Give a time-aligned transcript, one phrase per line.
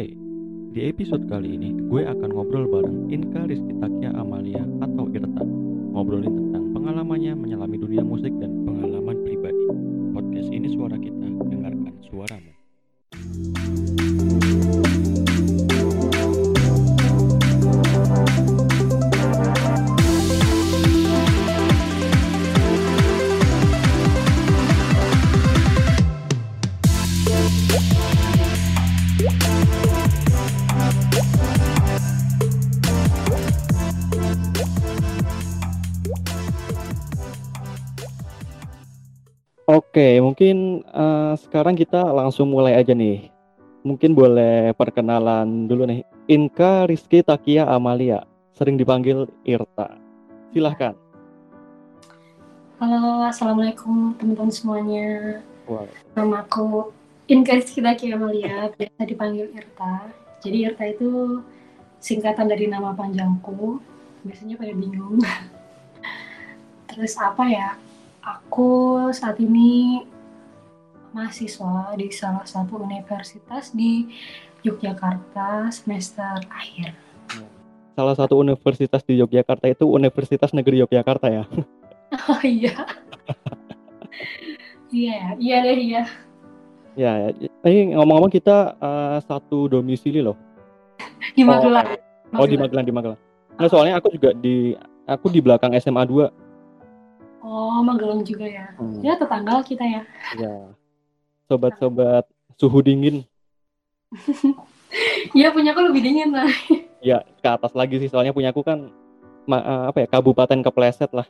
[0.00, 0.16] Hai,
[0.72, 3.76] di episode kali ini gue akan ngobrol bareng Inka Rizky
[4.16, 5.44] Amalia atau Irta.
[5.92, 9.60] Ngobrolin tentang pengalamannya menyelami dunia musik dan pengalaman pribadi.
[10.16, 12.59] Podcast ini suara kita, dengarkan suaramu
[39.90, 43.26] Oke, mungkin uh, sekarang kita langsung mulai aja nih.
[43.82, 46.06] Mungkin boleh perkenalan dulu nih.
[46.30, 48.22] Inka Rizky Takia Amalia,
[48.54, 49.98] sering dipanggil Irta.
[50.54, 50.94] Silahkan.
[52.78, 55.42] Halo, assalamualaikum teman-teman semuanya.
[55.66, 55.90] Wow.
[56.14, 56.94] Nama aku
[57.26, 60.06] Inka Rizky Takia Amalia, biasa dipanggil Irta.
[60.38, 61.42] Jadi Irta itu
[61.98, 63.82] singkatan dari nama panjangku.
[64.22, 65.18] Biasanya pada bingung.
[66.94, 67.74] Terus apa ya?
[68.30, 70.06] Aku saat ini
[71.10, 74.06] mahasiswa di salah satu universitas di
[74.62, 76.94] Yogyakarta semester akhir.
[77.98, 81.44] Salah satu universitas di Yogyakarta itu Universitas Negeri Yogyakarta ya.
[82.26, 82.74] Oh iya.
[84.90, 86.02] Iya, iya deh, iya.
[86.98, 87.30] Ya,
[87.62, 90.34] ini ngomong-ngomong kita uh, satu domisili loh.
[91.38, 91.86] Di Magelang.
[92.34, 93.20] Oh, di Magelang, di Magelang.
[93.54, 94.74] Nah, soalnya aku juga di
[95.06, 96.49] aku di belakang SMA 2
[97.40, 98.68] Oh, Magelang juga ya.
[98.76, 99.00] Hmm.
[99.00, 100.02] Ya, tetangga kita ya.
[100.36, 100.54] Ya.
[101.48, 102.28] Sobat-sobat
[102.60, 103.24] suhu dingin.
[105.32, 106.50] Iya, punya aku lebih dingin lah.
[107.00, 108.12] Ya, ke atas lagi sih.
[108.12, 108.92] Soalnya punya aku kan
[109.48, 111.24] apa ya, kabupaten kepleset lah.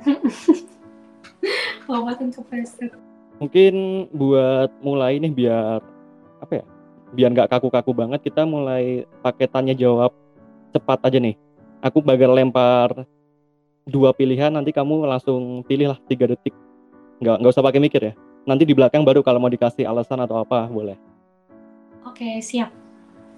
[1.84, 2.88] kabupaten kepleset.
[3.44, 5.84] Mungkin buat mulai nih biar
[6.40, 6.64] apa ya?
[7.12, 10.16] Biar nggak kaku-kaku banget, kita mulai pakai tanya jawab
[10.72, 11.36] cepat aja nih.
[11.84, 13.04] Aku bakal lempar
[13.88, 16.52] dua pilihan nanti kamu langsung pilihlah tiga detik.
[17.20, 18.12] Nggak nggak usah pakai mikir ya.
[18.48, 20.96] Nanti di belakang baru kalau mau dikasih alasan atau apa boleh.
[22.04, 22.72] Oke siap.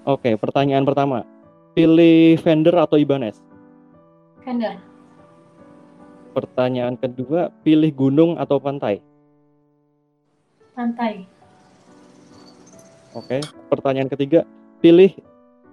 [0.07, 1.27] Oke pertanyaan pertama.
[1.73, 3.41] Pilih vendor atau Ibanez?
[4.45, 4.77] Vendor.
[6.37, 9.01] Pertanyaan kedua pilih gunung atau pantai?
[10.77, 11.25] Pantai.
[13.13, 14.45] Oke pertanyaan ketiga
[14.81, 15.13] pilih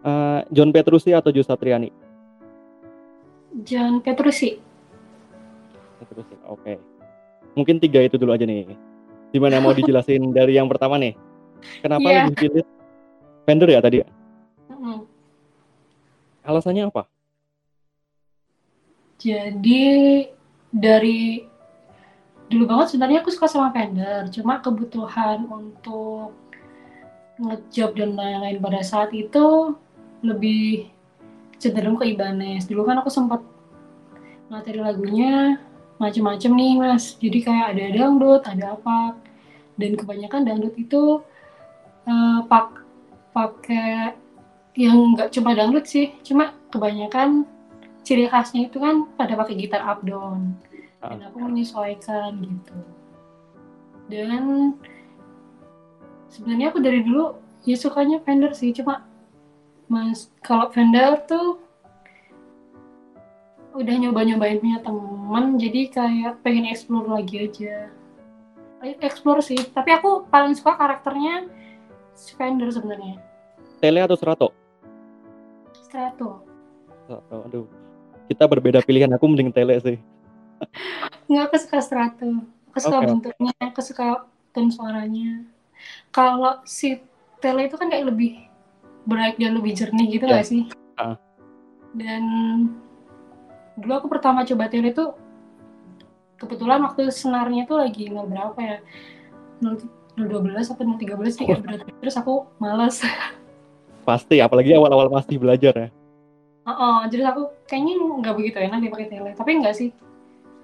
[0.03, 1.98] uh, John Petrucci atau Jo Satriani
[3.65, 4.61] John Petrucci.
[5.99, 6.61] Petrucci, oke.
[6.61, 6.75] Okay.
[7.57, 8.77] Mungkin tiga itu dulu aja nih.
[9.33, 11.17] Gimana mau dijelasin dari yang pertama nih?
[11.83, 12.25] Kenapa yeah.
[12.29, 12.65] lebih pilih
[13.43, 14.05] vendor ya tadi?
[14.71, 15.03] Mm.
[16.45, 17.03] Alasannya apa?
[19.19, 19.83] Jadi
[20.71, 21.43] dari
[22.47, 26.33] dulu banget sebenarnya aku suka sama vendor, cuma kebutuhan untuk
[27.39, 29.75] ngejob dan lain-lain pada saat itu
[30.23, 30.91] lebih
[31.59, 32.65] cenderung ke Ibanez.
[32.65, 33.43] Dulu kan aku sempat
[34.49, 35.59] materi lagunya
[35.99, 37.19] macem-macem nih mas.
[37.19, 39.19] Jadi kayak ada dangdut ada apa.
[39.75, 41.21] Dan kebanyakan dangdut itu
[42.07, 42.83] uh, pak
[43.35, 44.15] pakai
[44.79, 46.15] yang nggak cuma dangdut sih.
[46.23, 47.43] Cuma kebanyakan
[48.07, 50.55] ciri khasnya itu kan pada pakai gitar up down.
[51.03, 52.75] Dan aku menyesuaikan gitu.
[54.09, 54.73] Dan
[56.31, 57.37] sebenarnya aku dari dulu
[57.67, 58.71] ya sukanya Fender sih.
[58.71, 59.08] Cuma
[59.89, 61.57] Mas, kalau vendor tuh
[63.73, 67.89] udah nyoba-nyobain punya teman, jadi kayak pengen explore lagi aja.
[69.01, 71.49] Explore sih, tapi aku paling suka karakternya
[72.37, 73.17] vendor sebenarnya.
[73.81, 74.47] Tele atau Strato?
[75.73, 76.45] Strato.
[77.09, 77.65] Strato, aduh.
[78.29, 79.97] Kita berbeda pilihan, aku mending Tele sih.
[81.25, 82.29] Nggak, aku suka Strato.
[82.69, 83.09] Aku suka okay.
[83.09, 85.49] bentuknya, aku suka tone suaranya.
[86.13, 87.01] Kalau si
[87.41, 88.48] Tele itu kan kayak lebih
[89.07, 90.41] bright dan lebih jernih gitu yeah.
[90.41, 90.61] gak sih?
[90.99, 91.15] Uh.
[91.95, 92.23] Dan
[93.79, 95.15] dulu aku pertama coba tele itu
[96.39, 98.77] kebetulan waktu senarnya tuh lagi nol berapa ya?
[99.59, 101.15] 012 atau 013 tiga
[101.59, 103.03] berat terus aku malas.
[104.07, 105.89] Pasti, apalagi awal-awal masih belajar ya.
[106.67, 109.91] Oh, oh jadi aku kayaknya nggak begitu enak dipakai tele, tapi enggak sih.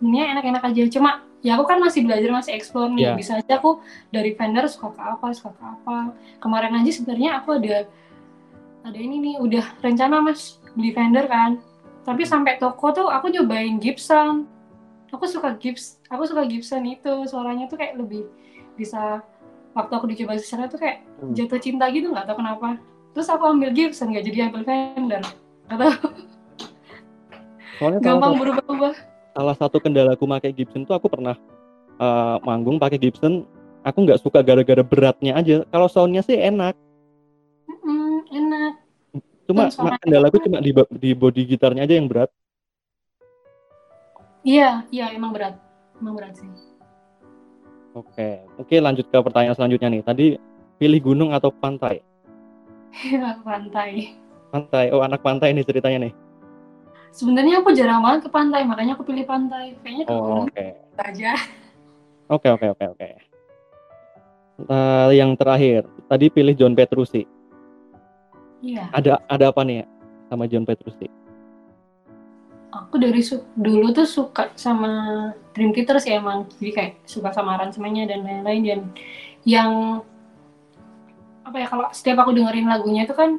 [0.04, 3.14] Ini enak-enak aja, cuma ya aku kan masih belajar masih explore nih yeah.
[3.14, 3.78] bisa aja aku
[4.10, 6.10] dari vendor suka ke apa suka ke apa
[6.42, 7.86] kemarin aja sebenarnya aku ada
[8.86, 11.58] ada ini nih udah rencana mas beli vendor kan.
[12.06, 14.46] Tapi sampai toko tuh aku nyobain Gibson.
[15.10, 17.26] Aku suka Gibbs aku suka Gibson itu.
[17.26, 18.30] Suaranya tuh kayak lebih
[18.78, 19.26] bisa
[19.74, 21.34] waktu aku dicoba secara tuh kayak hmm.
[21.34, 22.78] jatuh cinta gitu nggak tahu kenapa.
[23.18, 25.24] Terus aku ambil Gibson nggak jadi ambil vendor
[25.66, 25.94] nggak tahu.
[27.82, 28.96] Soalnya gampang berubah-ubah.
[29.36, 31.36] salah satu kendala aku pakai Gibson tuh aku pernah
[31.98, 33.50] uh, manggung pakai Gibson.
[33.86, 35.62] Aku nggak suka gara-gara beratnya aja.
[35.70, 36.74] Kalau soundnya sih enak
[39.46, 39.70] Cuma
[40.02, 42.30] kendalaku tuh- cuma di, di body gitarnya aja yang berat.
[44.46, 45.58] Iya, iya emang berat.
[45.98, 46.50] Emang berat sih.
[47.96, 50.02] Oke, oke lanjut ke pertanyaan selanjutnya nih.
[50.04, 50.26] Tadi
[50.76, 52.04] pilih gunung atau pantai?
[52.96, 54.12] Iya, pantai.
[54.52, 54.86] Pantai.
[54.92, 56.14] Oh, anak pantai nih ceritanya nih.
[57.16, 59.80] Sebenarnya aku jarang banget ke pantai, makanya aku pilih pantai.
[59.80, 60.68] Kayaknya ke Oh, gunung oke.
[61.00, 61.32] aja.
[62.28, 63.08] Oke, oke, oke, oke.
[64.66, 67.24] Eh, yang terakhir, tadi pilih John Petrucci.
[68.66, 68.90] Iya.
[68.90, 69.88] Ada ada apa nih ya
[70.34, 71.06] sama John Petrucci?
[72.74, 76.50] Aku dari su- dulu tuh suka sama Dream Theater sih emang.
[76.58, 78.82] Jadi kayak suka sama aransemennya dan lain-lain dan
[79.46, 79.72] yang
[81.46, 83.38] apa ya kalau setiap aku dengerin lagunya itu kan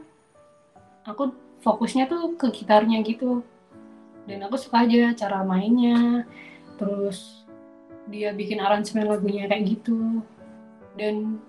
[1.02, 1.34] aku
[1.66, 3.42] fokusnya tuh ke gitarnya gitu.
[4.30, 6.22] Dan aku suka aja cara mainnya.
[6.78, 7.42] Terus
[8.06, 10.22] dia bikin aransemen lagunya kayak gitu.
[10.94, 11.42] Dan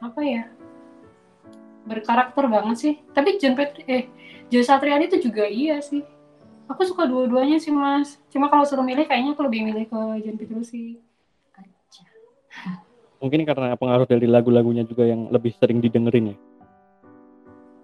[0.00, 0.55] apa ya?
[1.86, 2.94] Berkarakter banget sih.
[3.14, 4.10] Tapi John Pet eh
[4.50, 6.02] Joe Satriani itu juga iya sih.
[6.66, 8.18] Aku suka dua-duanya sih mas.
[8.34, 10.98] Cuma kalau suruh milih kayaknya aku lebih milih ke John Petrucci.
[11.54, 12.02] Aja.
[13.22, 16.36] Mungkin karena pengaruh dari lagu-lagunya juga yang lebih sering didengerin ya.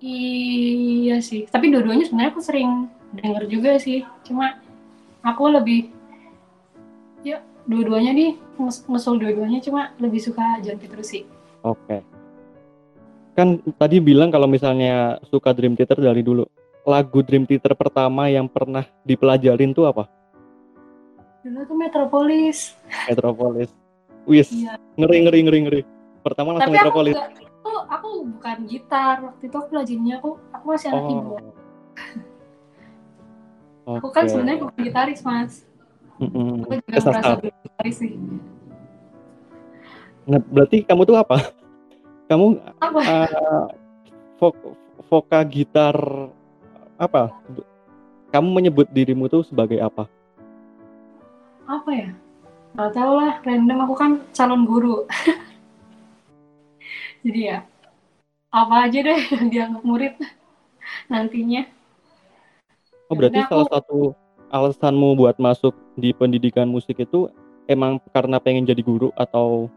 [0.03, 1.47] Iya sih.
[1.47, 4.03] Tapi dua-duanya sebenarnya aku sering denger juga sih.
[4.27, 4.59] Cuma
[5.23, 5.95] aku lebih
[7.23, 7.39] ya
[7.71, 11.23] dua-duanya nih nges- ngesul dua-duanya cuma lebih suka John Petrucci.
[11.63, 12.03] Oke.
[13.33, 16.45] Kan tadi bilang kalau misalnya suka Dream Theater dari dulu.
[16.83, 20.05] Lagu Dream Theater pertama yang pernah dipelajarin tuh apa?
[21.41, 22.75] Dulu tuh Metropolis.
[23.07, 23.71] Metropolis.
[24.23, 24.79] Wis, Iya.
[24.95, 25.81] ngeri ngeri ngeri ngeri.
[26.23, 27.17] Pertama langsung Tapi aku Metropolis.
[27.17, 29.15] enggak, aku, aku bukan gitar.
[29.21, 31.09] Waktu itu aku belajarnya aku aku masih anak Oh.
[31.09, 31.45] keyboard.
[33.99, 34.15] Aku Oke.
[34.15, 35.53] kan sebenarnya bukan gitaris mas.
[36.21, 36.63] Mm-mm.
[36.63, 37.43] Aku juga Kesasar.
[37.43, 38.13] merasa gitaris sih.
[40.23, 41.37] Nah, berarti kamu tuh apa?
[42.33, 43.01] Kamu Apa?
[44.41, 44.73] vok-
[45.05, 45.93] voka gitar
[46.97, 47.29] apa?
[48.33, 50.09] Kamu menyebut dirimu tuh sebagai apa?
[51.63, 52.11] apa ya
[52.75, 55.07] nggak tahu lah random aku kan calon guru
[57.25, 57.59] jadi ya
[58.51, 60.13] apa aja deh yang dianggap murid
[61.07, 61.65] nantinya
[63.09, 63.99] Oh, berarti Yaudah, salah aku- satu
[64.49, 67.29] alasanmu buat masuk di pendidikan musik itu
[67.65, 69.69] emang karena pengen jadi guru atau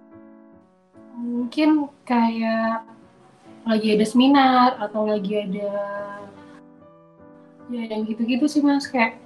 [1.16, 2.84] mungkin kayak
[3.66, 5.72] lagi ada seminar atau lagi ada
[7.72, 8.86] ya yang gitu-gitu sih mas.
[8.86, 9.18] Kayak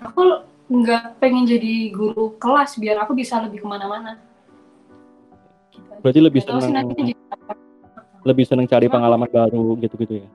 [0.00, 4.16] aku nggak pengen jadi guru kelas biar aku bisa lebih ke mana-mana.
[5.74, 5.92] Gitu.
[6.00, 6.94] Berarti lebih sih senang
[8.20, 10.28] lebih senang cari Cuma- pengalaman baru gitu-gitu ya?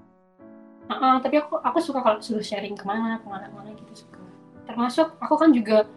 [0.86, 4.06] Ah, tapi aku aku suka kalau suruh sharing ke mana ke mana ke mana gitu
[4.06, 4.22] suka.
[4.70, 5.90] Termasuk aku kan juga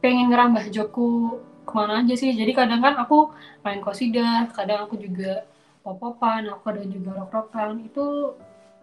[0.00, 2.30] pengen ngerambah jobku ke mana aja sih.
[2.36, 3.32] Jadi kadang kan aku
[3.64, 5.48] main kosidah kadang aku juga
[5.84, 8.32] pop-popan aku kadang juga rock-rockan itu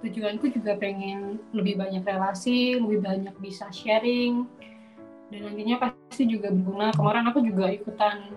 [0.01, 4.49] tujuanku juga pengen lebih banyak relasi lebih banyak bisa sharing.
[5.31, 6.91] Dan nantinya pasti juga berguna.
[6.91, 8.35] Kemarin aku juga ikutan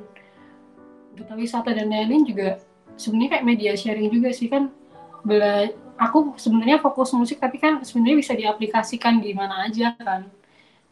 [1.14, 2.49] duta wisata dan lain-lain juga
[2.94, 4.70] sebenarnya kayak media sharing juga sih kan.
[5.25, 10.29] Bela aku sebenarnya fokus musik tapi kan sebenarnya bisa diaplikasikan di mana aja kan.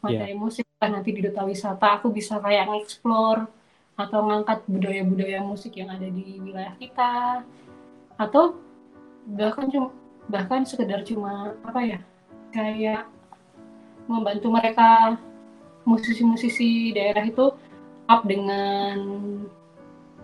[0.03, 3.47] Materi musik kan nanti di duta wisata aku bisa kayak nge-explore
[3.93, 7.45] atau ngangkat budaya-budaya musik yang ada di wilayah kita
[8.17, 8.57] atau
[9.29, 9.89] bahkan cuma
[10.27, 12.01] bahkan sekedar cuma apa ya
[12.55, 13.07] kayak
[14.07, 15.19] membantu mereka
[15.83, 17.55] musisi-musisi daerah itu
[18.07, 18.99] up dengan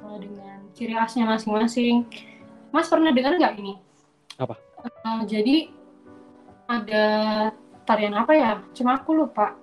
[0.03, 2.07] eh, dengan ciri khasnya masing-masing.
[2.71, 3.75] Mas pernah dengar nggak ini?
[4.39, 4.55] Apa?
[4.85, 5.57] Eh, jadi
[6.69, 7.07] ada
[7.89, 8.53] tarian apa ya?
[8.77, 9.57] Cuma aku lupa.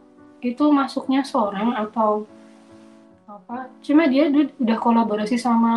[0.45, 2.29] Itu masuknya seorang atau
[3.25, 3.73] apa?
[3.81, 5.73] Cuma dia udah kolaborasi sama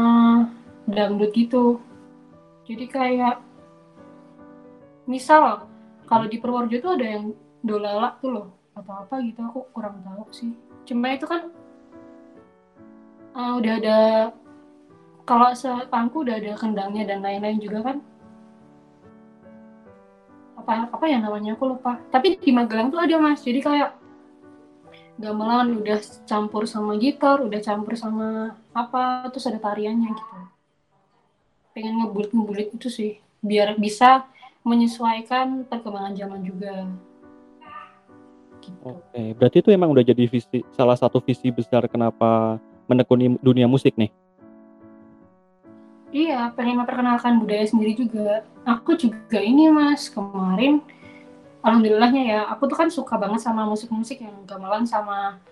[0.85, 1.81] dangdut gitu.
[2.69, 3.41] Jadi kayak
[5.09, 5.65] misal
[6.05, 7.33] kalau di Purworejo tuh ada yang
[7.65, 10.53] dolala tuh loh atau apa gitu aku kurang tahu sih.
[10.85, 11.49] Cuma itu kan
[13.33, 13.99] eh, udah ada
[15.29, 17.97] kalau sepangku udah ada kendangnya dan lain-lain juga kan
[20.69, 23.91] apa apa ya namanya aku lupa tapi di Magelang tuh ada mas jadi kayak
[25.19, 30.37] gamelan udah campur sama gitar udah campur sama apa terus ada tariannya gitu
[31.75, 34.27] pengen ngebulit ngebulit itu sih biar bisa
[34.63, 36.87] menyesuaikan perkembangan zaman juga
[38.69, 38.79] gitu.
[38.85, 42.61] Oke, berarti itu emang udah jadi visi salah satu visi besar kenapa
[42.91, 44.13] menekuni dunia musik nih.
[46.09, 48.45] Iya, pengen memperkenalkan budaya sendiri juga.
[48.65, 50.81] Aku juga ini mas, kemarin
[51.59, 55.43] Alhamdulillahnya ya, aku tuh kan suka banget sama musik-musik yang gamelan sama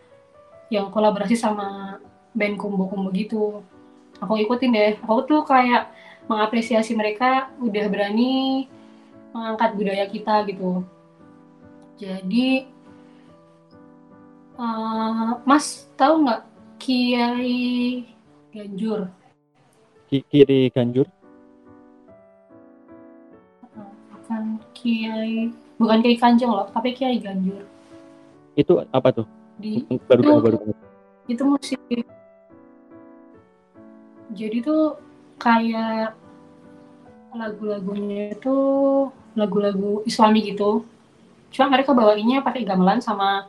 [0.70, 1.98] yang kolaborasi sama
[2.30, 3.62] band kumbo-kumbo gitu.
[4.22, 5.90] Aku ikutin deh, aku tuh kayak
[6.30, 8.66] mengapresiasi mereka udah berani
[9.34, 10.82] mengangkat budaya kita gitu.
[11.96, 12.64] Jadi
[14.56, 16.42] uh, Mas tahu nggak
[16.76, 18.04] Kiai
[18.54, 19.12] Ganjur?
[20.08, 21.08] Ki kiri Ganjur?
[24.12, 27.64] Bukan Kiai, bukan Kiai Kanjeng loh, tapi Kiai Ganjur.
[28.56, 29.26] Itu apa tuh?
[29.56, 30.56] Di baru itu, baru
[31.26, 31.80] itu musik.
[34.36, 34.98] Jadi tuh
[35.40, 36.16] kayak
[37.36, 38.56] lagu-lagunya itu
[39.36, 40.84] lagu-lagu Islami gitu.
[41.52, 43.48] Cuma mereka bawainnya pakai gamelan sama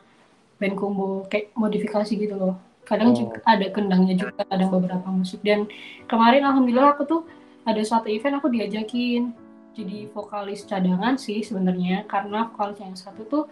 [0.59, 2.55] band combo kayak modifikasi gitu loh.
[2.87, 3.17] Kadang Oh.
[3.19, 5.43] juga ada kendangnya juga, kadang beberapa musik.
[5.43, 5.67] Dan
[6.07, 7.21] kemarin alhamdulillah aku tuh
[7.67, 9.35] ada suatu event aku diajakin
[9.77, 13.43] jadi vokalis cadangan sih sebenarnya karena vokalis yang satu tuh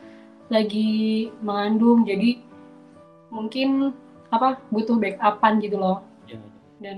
[0.50, 2.42] lagi mengandung jadi
[3.30, 3.94] mungkin
[4.34, 6.02] apa butuh backupan gitu loh.
[6.26, 6.42] Iya,
[6.82, 6.98] dan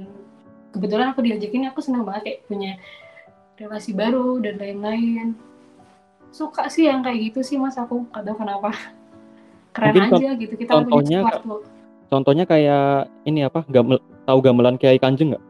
[0.72, 2.72] kebetulan aku diajakin aku seneng banget kayak punya
[3.60, 5.36] relasi baru dan lain-lain.
[6.32, 7.76] Suka sih yang kayak gitu sih mas.
[7.76, 8.72] Aku gak tahu kenapa.
[9.76, 13.68] Keren Mungkin aja gitu kita punya contohnya sesuatu Contohnya kayak ini apa?
[13.68, 15.44] Gamel, tahu gamelan Kiai Kanjeng nggak?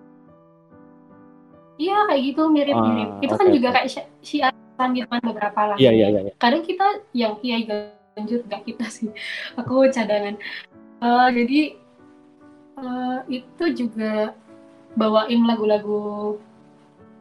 [1.78, 3.76] Iya kayak gitu mirip-mirip Ah, itu kan oke, juga oke.
[3.78, 6.20] kayak syi- syiatan gitu kan beberapa lah Iya iya iya.
[6.26, 6.34] iya.
[6.36, 9.10] kadang kita yang kiai ganjur gak kita sih
[9.60, 10.36] aku cadangan
[10.98, 11.60] Eh, jadi
[12.76, 14.34] eh, itu juga
[14.94, 16.42] bawain lagu-lagu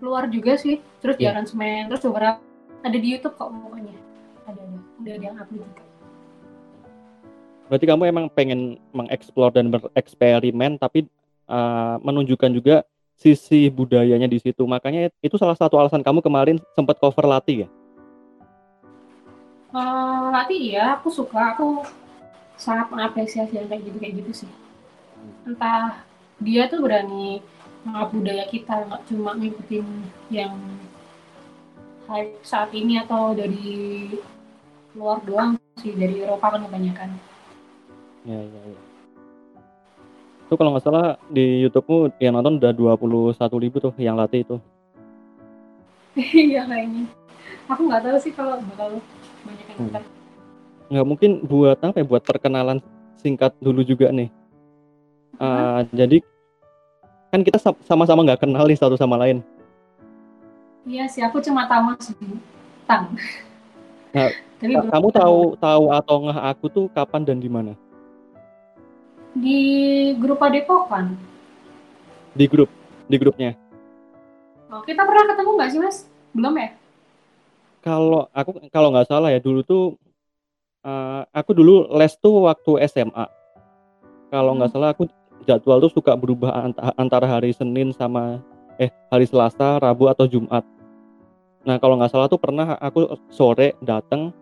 [0.01, 1.37] luar juga sih terus di Iya.
[1.37, 2.41] aransemen terus beberapa
[2.81, 3.97] ada di YouTube kok pokoknya
[4.45, 4.63] ada
[4.97, 5.85] ada yang upload juga
[7.67, 11.03] Berarti kamu emang pengen mengeksplor dan bereksperimen, tapi
[11.51, 14.63] uh, menunjukkan juga sisi budayanya di situ.
[14.69, 17.69] Makanya itu salah satu alasan kamu kemarin sempat cover Lati ya?
[19.77, 21.85] Eh, latih iya aku suka aku
[22.57, 24.51] sangat mengapresiasi yang kayak gitu kayak gitu sih
[25.45, 26.01] entah
[26.41, 27.45] dia tuh berani
[27.85, 29.85] mengap budaya kita nggak cuma ngikutin
[30.33, 30.57] yang
[32.09, 34.09] hype saat ini atau dari
[34.97, 37.11] luar doang sih dari Eropa kan kebanyakan
[38.25, 38.81] Iya iya iya.
[40.47, 44.57] Itu kalau nggak salah di YouTube-mu yang nonton udah 21 ribu tuh yang Lati itu.
[46.17, 47.05] iya kayaknya
[47.67, 49.03] aku nggak tahu sih kalau bakal
[49.43, 49.91] banyak yang Hmm.
[49.91, 50.05] nonton
[50.87, 52.07] Nggak mungkin buat apa ya?
[52.07, 52.79] Buat perkenalan
[53.19, 54.31] singkat dulu juga nih.
[55.37, 56.23] Uh, jadi
[57.29, 59.43] kan kita sa- sama-sama nggak kenal nih satu sama lain.
[60.87, 61.91] iya sih aku cuma tahu
[62.87, 63.11] tang
[64.15, 64.31] Nah,
[64.63, 67.75] tapi Kamu tahu tahu atau nggak aku tuh kapan dan di mana?
[69.37, 69.61] Di
[70.17, 71.13] grup Padepokan
[72.33, 72.69] Di grup,
[73.07, 73.53] di grupnya.
[74.69, 75.99] oh, kita pernah ketemu nggak sih mas
[76.33, 76.69] belum ya
[77.81, 79.95] Kalau aku kalau nggak salah ya dulu tuh
[80.83, 83.27] eh, aku dulu les tuh waktu SMA.
[84.27, 84.75] Kalau nggak Hmm.
[84.75, 85.07] salah aku
[85.47, 88.43] jadwal tuh suka berubah anta- antara hari Senin sama
[88.77, 90.67] eh hari Selasa, Rabu atau Jumat.
[91.63, 94.35] Nah kalau nggak salah tuh pernah aku sore datang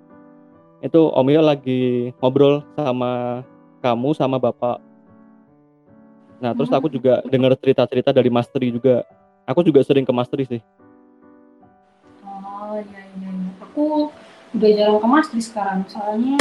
[0.81, 3.45] itu Om Yo lagi ngobrol sama
[3.81, 4.81] kamu sama bapak.
[6.45, 6.77] Nah terus Hmm.
[6.77, 9.01] aku juga dengar cerita-cerita dari Mas Tri juga.
[9.49, 10.61] Aku juga sering ke Mas Tri sih.
[12.21, 13.33] Oh iya iya.
[13.33, 13.49] iya.
[13.65, 14.13] Aku
[14.53, 15.89] udah jarang ke Mas Tri sekarang.
[15.89, 16.37] Soalnya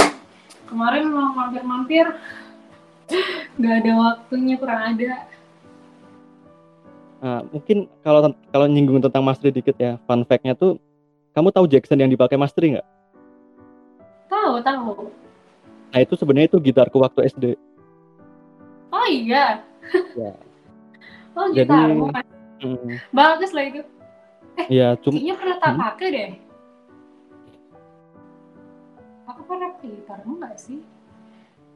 [0.68, 2.04] kemarin mau mampir-mampir
[3.56, 5.24] nggak ada waktunya kurang ada.
[7.24, 10.76] Nah, mungkin kalau kalau nyinggung tentang Mas Tri dikit ya, fun fact-nya tuh,
[11.32, 12.88] kamu tahu Jackson yang dipakai Mas Tri nggak?
[14.28, 15.08] Tahu tahu.
[15.96, 17.56] Nah itu sebenarnya itu gitarku waktu SD.
[18.92, 19.64] Oh iya.
[20.14, 20.32] Ya.
[21.34, 22.06] Oh Jadi- gitarmu.
[22.64, 23.82] Hmm, Bagus lah itu.
[24.70, 25.82] ya cuma Kayaknya pernah tak Hmm.
[25.82, 26.30] pakai deh.
[29.26, 30.80] Aku pernah pakai gitarmu nggak sih?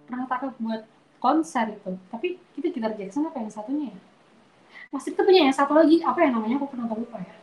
[0.06, 0.82] Pernah pakai buat
[1.18, 1.92] konser itu.
[2.08, 4.00] Tapi itu gitar Jackson apa yang satunya ya?
[4.88, 6.00] Mas itu punya yang satu lagi.
[6.00, 6.56] Apa yang namanya?
[6.58, 7.36] Aku pernah lupa ya.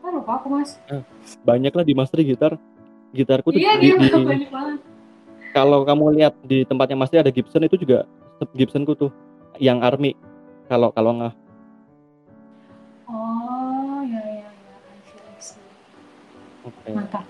[0.00, 0.78] Ah, lupa aku mas.
[1.42, 2.54] banyak lah di Mas Tri gitar.
[3.10, 4.78] Gitarku tuh Iya di, di- banyak banget.
[5.56, 8.04] Kalau kamu lihat di tempatnya Mas Tri ada Gibson itu juga
[8.52, 9.08] Gibsonku tuh
[9.56, 10.12] yang Army.
[10.68, 11.32] Kalau kalau nggak
[13.08, 14.50] Oh ya ya ya.
[16.68, 16.90] Oke.
[16.92, 17.24] Mantap.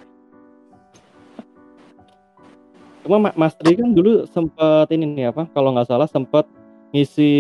[3.07, 5.47] Cuma Ma- Mas Tri kan dulu sempet ini nih apa?
[5.55, 6.43] Kalau nggak salah sempet
[6.91, 7.31] ngisi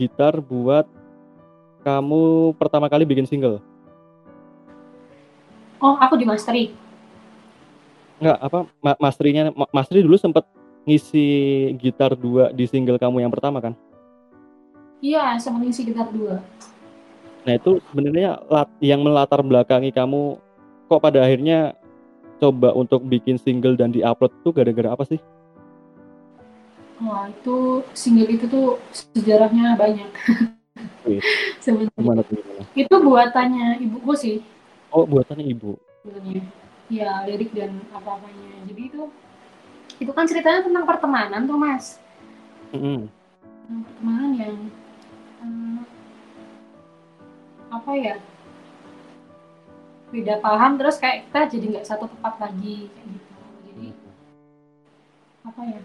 [0.00, 0.88] gitar buat
[1.84, 3.60] kamu pertama kali bikin single.
[5.84, 6.85] Oh aku di masteri.
[8.16, 10.44] Nggak apa Ma- Mas Tri-nya Ma- Mas Tri dulu sempet
[10.86, 11.26] ngisi
[11.76, 13.74] gitar dua di single kamu yang pertama kan?
[15.04, 16.40] Iya sama ngisi gitar dua.
[17.44, 20.40] Nah itu sebenarnya lat- yang melatar belakangi kamu
[20.88, 21.76] kok pada akhirnya
[22.36, 25.20] coba untuk bikin single dan diupload tuh gara-gara apa sih?
[26.96, 28.80] Wah itu single itu tuh
[29.12, 30.08] sejarahnya banyak.
[31.62, 32.24] Sebenarnya
[32.74, 34.36] itu buatannya ibuku sih
[34.90, 35.78] Oh, buatannya ibu.
[36.02, 36.42] sebenarnya
[36.86, 39.02] ya lirik dan apa-apanya jadi itu
[39.96, 41.98] itu kan ceritanya tentang pertemanan tuh mas
[42.70, 43.10] Mm-mm.
[43.66, 44.56] tentang pertemanan yang
[45.42, 45.82] eh,
[47.72, 48.16] apa ya
[50.14, 53.34] beda paham terus kayak kita jadi nggak satu tempat lagi kayak gitu
[53.66, 53.86] jadi
[55.46, 55.80] apa ya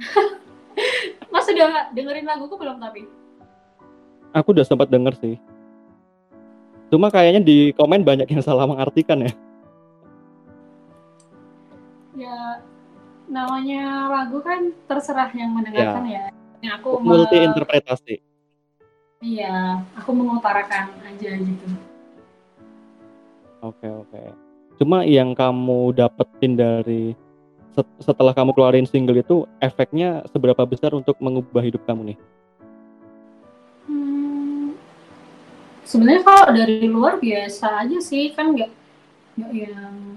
[1.34, 3.10] mas sudah dengerin laguku belum tapi
[4.30, 5.34] Aku udah sempat denger sih.
[6.86, 9.34] Cuma kayaknya di komen banyak yang salah mengartikan ya.
[12.14, 12.62] Ya
[13.30, 16.24] namanya lagu kan terserah yang mendengarkan ya,
[16.60, 18.14] Yang aku Multi interpretasi.
[19.20, 21.66] iya aku mengutarakan aja gitu
[23.60, 24.22] Oke, oke.
[24.80, 27.12] Cuma yang kamu dapetin dari
[27.76, 32.18] set- setelah kamu keluarin single itu efeknya seberapa besar untuk mengubah hidup kamu nih?
[33.84, 34.72] Hmm,
[35.84, 38.72] sebenarnya kalau dari luar biasa aja sih kan nggak
[39.36, 40.16] nggak yang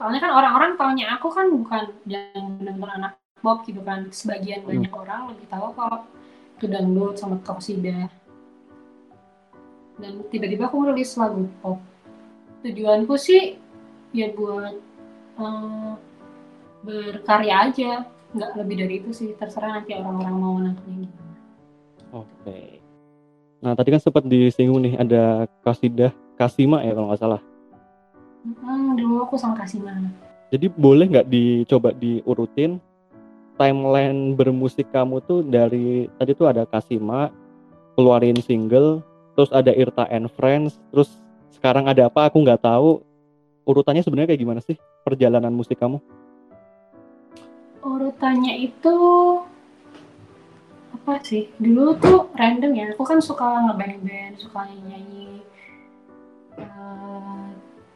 [0.00, 3.12] soalnya kan orang-orang taunya aku kan bukan yang benar-benar anak
[3.44, 4.08] pop gitu kan.
[4.08, 4.72] Sebagian Hmm.
[4.72, 6.08] banyak orang lebih tahu kalau
[6.56, 8.08] itu dangdut sama kosida
[10.00, 11.76] dan tiba-tiba aku rilis lagu pop.
[12.64, 13.60] Tujuanku sih
[14.16, 14.80] ya buat
[15.36, 15.92] eh,
[16.80, 18.08] berkarya aja.
[18.32, 19.36] Nggak lebih dari itu sih.
[19.36, 21.36] Terserah nanti orang-orang mau nangkepnya gimana.
[22.24, 22.80] Oke.
[23.60, 27.49] Nah, tadi kan sempat disinggung nih ada kasidah Kasima ya kalau nggak salah.
[28.40, 29.92] Hmm, dulu aku sama Kasima.
[30.50, 32.80] Jadi boleh nggak dicoba diurutin
[33.60, 37.28] timeline bermusik kamu tuh dari tadi tuh ada Kasima
[37.94, 39.04] keluarin single,
[39.36, 41.12] terus ada Irta and Friends, terus
[41.52, 43.04] sekarang ada apa aku nggak tahu.
[43.68, 46.00] Urutannya sebenarnya kayak gimana sih perjalanan musik kamu?
[47.84, 48.96] Urutannya itu
[50.96, 51.52] apa sih?
[51.60, 52.86] Dulu tuh random ya.
[52.96, 55.44] Aku kan suka ngeband-band, suka nyanyi.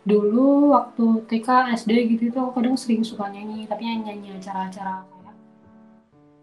[0.04, 1.48] Dulu waktu TK,
[1.80, 5.34] SD gitu itu kadang sering suka nyanyi, tapi nyanyi acara-acara kayak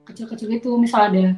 [0.10, 1.38] kecil-kecil itu, misal ada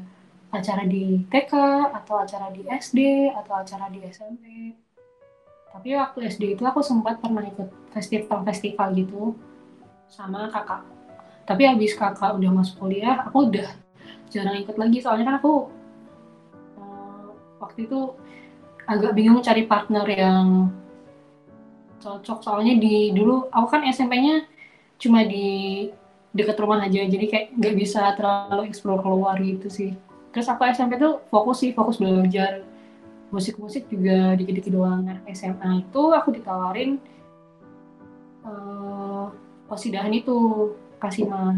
[0.55, 1.53] acara di TK
[1.91, 4.71] atau acara di SD atau acara di SMP.
[5.73, 9.33] Tapi waktu SD itu aku sempat pernah ikut festival-festival gitu
[10.05, 10.85] sama kakak.
[11.43, 13.67] Tapi habis kakak udah masuk kuliah aku udah
[14.29, 15.01] jarang ikut lagi.
[15.01, 15.53] Soalnya kan aku
[16.77, 17.99] eh, waktu itu
[18.85, 20.69] agak bingung cari partner yang
[22.03, 24.43] cocok soalnya di dulu aku kan SMP-nya
[24.99, 25.87] cuma di
[26.35, 29.95] deket rumah aja jadi kayak nggak bisa terlalu explore keluar gitu sih
[30.35, 32.67] terus aku SMP tuh fokus sih fokus belajar
[33.31, 36.99] musik-musik juga dikit-dikit doang nah SMA itu aku ditawarin
[38.43, 39.25] eh
[39.71, 40.69] kosidahan itu
[41.03, 41.51] Kasima.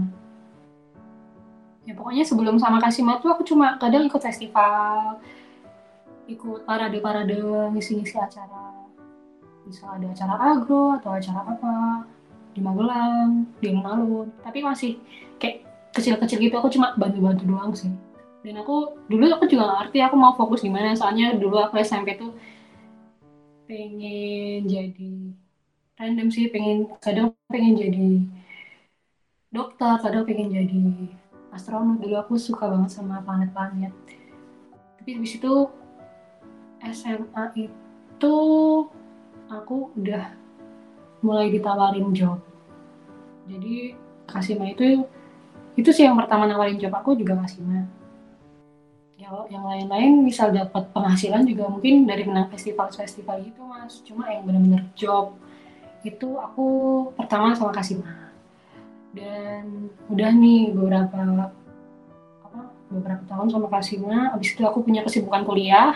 [1.85, 5.21] Ya pokoknya sebelum sama Kasima tuh aku cuma kadang ikut festival,
[6.25, 7.37] ikut parade-parade,
[7.77, 8.74] ngisi-ngisi acara.
[9.65, 11.73] Misal ada acara agro atau acara apa
[12.55, 14.31] di Magelang, di alun-alun.
[14.45, 15.01] Tapi masih
[15.41, 17.91] kayak kecil-kecil gitu aku cuma bantu-bantu doang sih.
[18.45, 22.13] Dan aku dulu aku juga gak ngerti aku mau fokus gimana soalnya dulu aku SMP
[22.13, 22.29] tuh
[23.65, 25.33] pengen jadi
[25.97, 28.09] random sih pengen kadang pengen jadi
[29.49, 30.83] dokter kadang pengen jadi
[31.49, 33.93] astronot dulu aku suka banget sama planet-planet
[35.01, 35.53] tapi habis itu
[36.85, 38.35] SMA itu
[39.49, 40.33] aku udah
[41.25, 42.37] mulai ditawarin job.
[43.45, 45.05] Jadi Kasima itu
[45.77, 47.85] itu sih yang pertama nawarin job aku juga Kasima.
[49.15, 54.01] Ya yang lain-lain misal dapat penghasilan juga mungkin dari menang festival-festival gitu mas.
[54.01, 55.37] Cuma yang benar-benar job
[56.01, 56.65] itu aku
[57.13, 58.33] pertama sama Kasima.
[59.15, 61.21] Dan udah nih beberapa
[62.43, 64.33] apa beberapa tahun sama Kasima.
[64.33, 65.95] Abis itu aku punya kesibukan kuliah.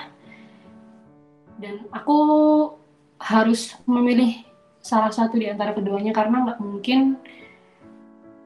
[1.59, 2.17] Dan aku
[3.19, 4.47] harus memilih
[4.79, 7.19] salah satu di antara keduanya karena nggak mungkin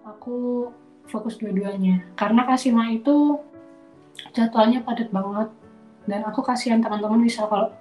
[0.04, 0.70] aku
[1.08, 2.02] fokus dua-duanya.
[2.18, 3.38] Karena Kasima itu
[4.34, 5.50] jadwalnya padat banget.
[6.04, 7.72] Dan aku kasihan teman-teman misal kalau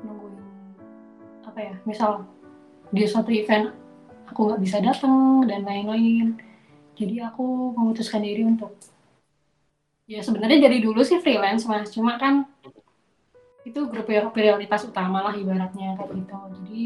[0.00, 0.40] nungguin
[1.44, 2.24] apa ya misal
[2.88, 3.68] di suatu event
[4.30, 6.40] aku nggak bisa datang dan lain-lain.
[6.94, 8.72] Jadi aku memutuskan diri untuk
[10.08, 11.92] ya sebenarnya dari dulu sih freelance mas.
[11.92, 12.48] Cuma kan
[13.64, 16.36] itu grup prioritas utama lah ibaratnya kayak gitu.
[16.60, 16.82] Jadi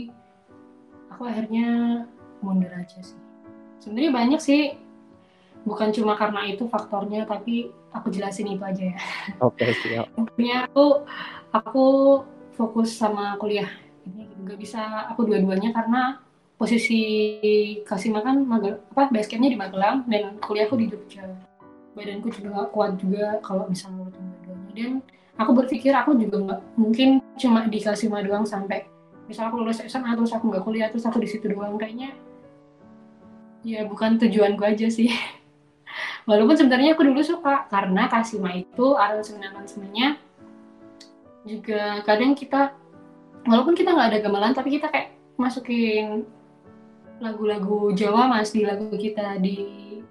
[1.10, 1.68] aku akhirnya
[2.38, 3.18] mundur aja sih.
[3.82, 4.62] Sebenarnya banyak sih.
[5.66, 8.98] Bukan cuma karena itu faktornya tapi aku jelasin itu aja ya.
[9.46, 10.06] Oke, siap.
[10.14, 11.02] intinya aku
[11.50, 11.86] aku
[12.54, 13.68] fokus sama kuliah.
[14.06, 16.22] Ini nggak bisa aku dua-duanya karena
[16.58, 17.00] posisi
[17.82, 21.26] Kasima kan Magel, apa basecampnya di Magelang dan kuliahku di Jogja.
[21.98, 24.72] Badanku juga kuat juga kalau ngurutin dua-duanya.
[24.78, 24.92] Dan
[25.38, 28.90] aku berpikir aku juga nggak mungkin cuma dikasih mah doang sampai
[29.30, 32.12] misal aku lulus SMA terus aku nggak kuliah terus aku di situ doang kayaknya
[33.62, 35.10] ya bukan tujuan gue aja sih.
[36.28, 40.20] Walaupun sebenarnya aku dulu suka karena Kasima itu aransemen aransemennya
[41.48, 42.76] juga kadang kita
[43.48, 46.28] walaupun kita nggak ada gamelan tapi kita kayak masukin
[47.18, 49.56] lagu-lagu Jawa mas di lagu kita di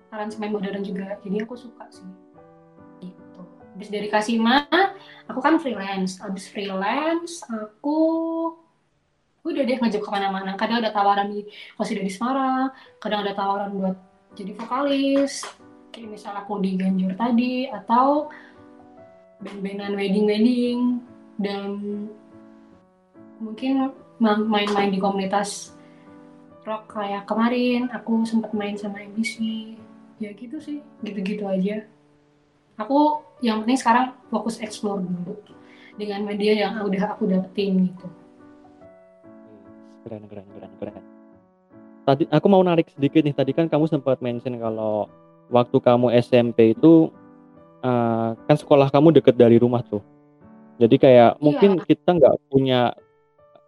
[0.09, 1.15] aransemen modern juga.
[1.21, 2.26] Jadi aku suka sih
[3.77, 4.65] habis dari Kasima
[5.29, 6.17] aku kan freelance.
[6.17, 7.99] Habis freelance aku
[9.45, 10.57] udah deh ngejok ke mana-mana.
[10.57, 11.45] Kadang ada tawaran di
[11.77, 13.95] masih dari Semarang kadang ada tawaran buat
[14.33, 15.45] jadi vokalis.
[15.93, 18.33] Kayak misal aku di Ganjur tadi atau
[19.45, 20.97] band-bandan wedding-wedding.
[21.37, 21.69] Dan
[23.37, 25.77] mungkin main-main di komunitas
[26.65, 29.37] rock kayak kemarin aku sempat main sama MBC
[30.17, 31.85] ya gitu sih gitu-gitu aja.
[32.81, 35.37] Aku yang penting sekarang fokus explore dulu
[35.97, 38.07] dengan media yang udah aku dapetin gitu
[40.05, 41.03] keren keren keren keren
[42.07, 45.11] tadi aku mau narik sedikit nih tadi kan kamu sempat mention kalau
[45.51, 47.11] waktu kamu SMP itu
[47.83, 50.01] uh, kan sekolah kamu deket dari rumah tuh
[50.77, 51.41] jadi kayak iya.
[51.41, 52.93] mungkin kita nggak punya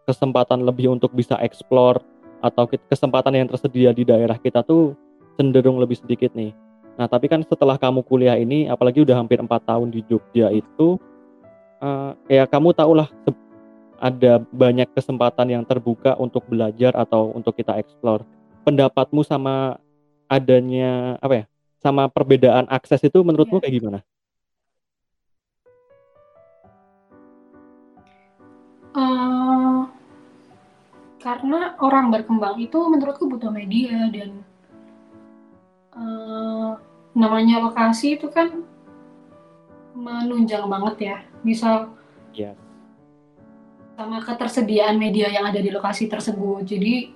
[0.05, 2.01] kesempatan lebih untuk bisa explore
[2.39, 4.97] atau kesempatan yang tersedia di daerah kita tuh
[5.35, 6.53] cenderung lebih sedikit nih.
[6.99, 10.99] Nah tapi kan setelah kamu kuliah ini, apalagi udah hampir empat tahun di Jogja itu,
[11.79, 13.07] uh, ya kamu tahulah
[14.03, 18.27] ada banyak kesempatan yang terbuka untuk belajar atau untuk kita explore.
[18.67, 19.79] Pendapatmu sama
[20.27, 21.45] adanya apa ya?
[21.79, 23.61] Sama perbedaan akses itu menurutmu ya.
[23.63, 23.99] kayak gimana?
[28.91, 29.87] Uh,
[31.23, 34.43] karena orang berkembang itu menurutku butuh media dan
[35.95, 36.75] uh,
[37.17, 38.63] namanya lokasi itu kan
[39.93, 41.17] menunjang banget ya.
[41.45, 41.93] Misal
[42.35, 42.53] yeah
[43.99, 46.63] sama ketersediaan media yang ada di lokasi tersebut.
[46.63, 47.11] Jadi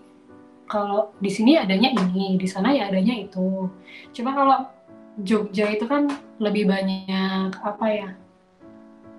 [0.67, 3.71] kalau di sini adanya ini, di sana ya adanya itu.
[4.11, 4.67] Cuma kalau
[5.15, 6.11] Jogja itu kan
[6.43, 8.09] lebih banyak apa ya?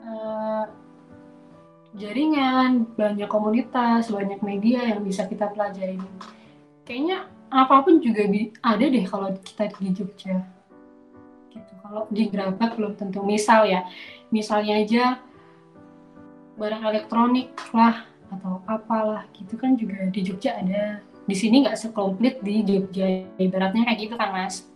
[0.04, 0.68] Uh,
[1.96, 5.96] jaringan, banyak komunitas, banyak media yang bisa kita pelajari.
[6.84, 8.28] Kayaknya apa pun juga
[8.60, 10.36] ada deh kalau kita di Jogja.
[11.54, 11.72] Gitu.
[11.86, 13.22] Kalau di Grabak belum tentu.
[13.22, 13.86] Misal ya,
[14.34, 15.04] misalnya aja
[16.58, 20.98] barang elektronik lah atau apalah gitu kan juga di Jogja ada.
[21.24, 24.66] Di sini nggak sekomplit di Jogja ibaratnya kayak gitu kan mas.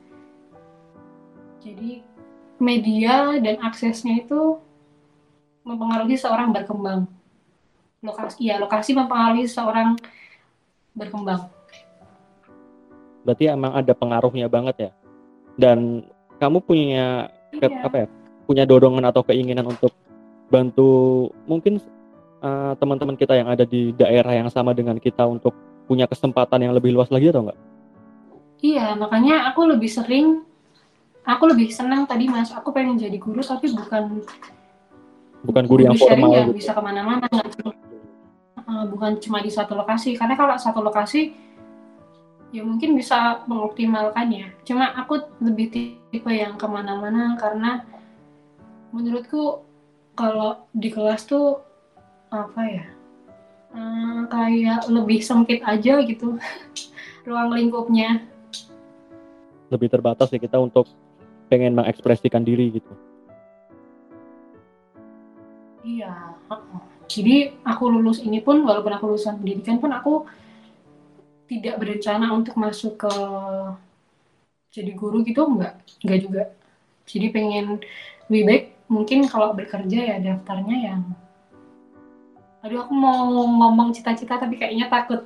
[1.59, 2.07] Jadi
[2.63, 4.63] media dan aksesnya itu
[5.67, 7.11] mempengaruhi seorang berkembang.
[7.99, 9.99] Lokasi ya lokasi mempengaruhi seorang
[10.95, 11.51] berkembang.
[13.27, 14.91] Berarti emang ada pengaruhnya banget ya?
[15.59, 16.07] Dan
[16.39, 17.69] kamu punya iya.
[17.83, 18.07] apa ya
[18.49, 19.93] punya dorongan atau keinginan untuk
[20.49, 21.83] bantu mungkin
[22.41, 25.53] uh, teman-teman kita yang ada di daerah yang sama dengan kita untuk
[25.85, 27.59] punya kesempatan yang lebih luas lagi atau enggak?
[28.59, 30.43] Iya, makanya aku lebih sering,
[31.23, 34.21] aku lebih senang tadi mas, aku pengen jadi guru tapi bukan
[35.47, 36.59] bukan guru, yang formal yang gitu.
[36.59, 37.29] bisa ke mana-mana,
[38.67, 40.19] uh, bukan cuma di satu lokasi.
[40.19, 41.33] Karena kalau satu lokasi
[42.55, 44.53] ya mungkin bisa mengoptimalkannya.
[44.65, 47.85] Cuma aku lebih tipe yang ke mana-mana karena
[48.95, 49.65] menurutku
[50.17, 51.61] kalau di kelas tuh
[52.29, 52.87] apa ya
[53.73, 56.37] hmm, kayak lebih sempit aja gitu
[57.29, 58.25] ruang lingkupnya.
[59.69, 60.89] Lebih terbatas ya kita untuk
[61.53, 62.93] pengen mengekspresikan diri gitu.
[65.85, 66.29] Iya
[67.09, 70.29] jadi aku lulus ini pun walaupun aku lulusan pendidikan pun aku
[71.49, 73.15] tidak berencana untuk masuk ke
[74.69, 76.43] jadi guru gitu enggak enggak juga.
[77.09, 77.81] Jadi pengen
[78.29, 81.03] lebih baik mungkin kalau bekerja ya daftarnya yang
[82.61, 85.25] aduh aku mau ngomong cita-cita tapi kayaknya takut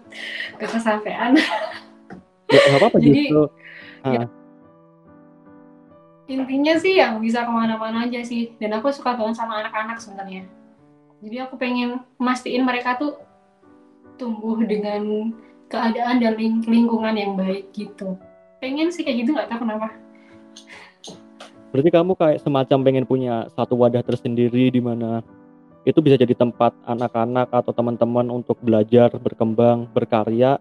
[0.61, 1.33] kesampaian
[2.53, 3.49] ya, apa-apa jadi gitu.
[4.05, 4.29] ya,
[6.33, 8.55] intinya sih yang bisa ke mana-mana aja sih.
[8.57, 10.47] Dan aku suka banget sama anak-anak sebenarnya.
[11.23, 13.15] Jadi aku pengen mastiin mereka tuh
[14.19, 15.31] tumbuh dengan
[15.73, 16.37] keadaan dan
[16.69, 18.21] lingkungan yang baik gitu
[18.61, 19.89] pengen sih kayak gitu nggak tahu kenapa
[21.73, 25.25] Berarti kamu kayak semacam pengen punya satu wadah tersendiri di mana
[25.89, 30.61] itu bisa jadi tempat anak-anak atau teman-teman untuk belajar, berkembang, berkarya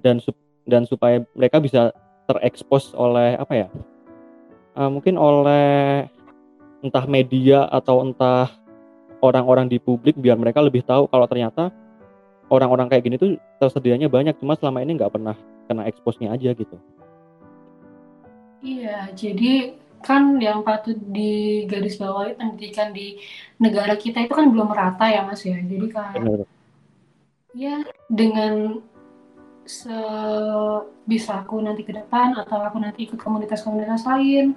[0.00, 0.18] dan
[0.64, 1.92] dan supaya mereka bisa
[2.26, 3.68] terekspos oleh apa ya?
[4.72, 6.08] Uh, mungkin oleh
[6.80, 8.48] entah media atau entah
[9.20, 11.68] orang-orang di publik biar mereka lebih tahu kalau ternyata
[12.48, 15.36] orang-orang kayak gini tuh tersedianya banyak cuma selama ini nggak pernah
[15.68, 16.76] kena eksposnya aja gitu.
[18.58, 23.18] Iya, jadi kan yang patut di garis bawah pendidikan di
[23.58, 26.40] negara kita itu kan belum merata ya mas ya jadi kan Benar.
[27.54, 28.78] ya dengan
[29.66, 34.54] sebisa aku nanti ke depan atau aku nanti ikut komunitas-komunitas lain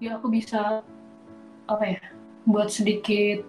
[0.00, 0.80] ya aku bisa
[1.68, 2.02] apa ya
[2.48, 3.44] buat sedikit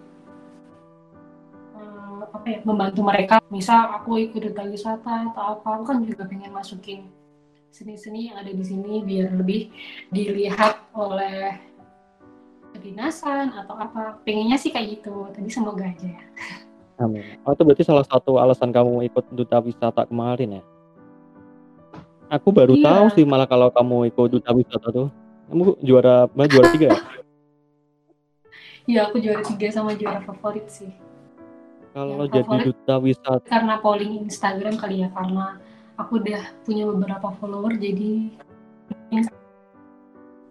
[2.32, 6.52] apa ya membantu mereka misal aku ikut duta wisata atau apa aku kan juga pengen
[6.52, 7.12] masukin
[7.72, 9.72] seni-seni yang ada di sini biar lebih
[10.12, 11.60] dilihat oleh
[12.72, 16.24] kedinasan atau apa pengennya sih kayak gitu tapi semoga aja ya
[17.02, 17.26] Amin.
[17.41, 20.63] Oh, itu berarti salah satu alasan kamu ikut duta wisata kemarin ya?
[22.30, 22.86] Aku baru Iya.
[22.94, 25.10] tahu sih malah kalau kamu ikut duta wisata tuh.
[25.50, 27.00] Kamu juara, juara tiga ya?
[28.86, 30.94] Iya aku juara tiga sama juara favorit sih
[31.91, 35.60] Kalau Yang jadi duta wisata, karena polling Instagram kali ya karena
[35.99, 38.32] aku udah punya beberapa follower jadi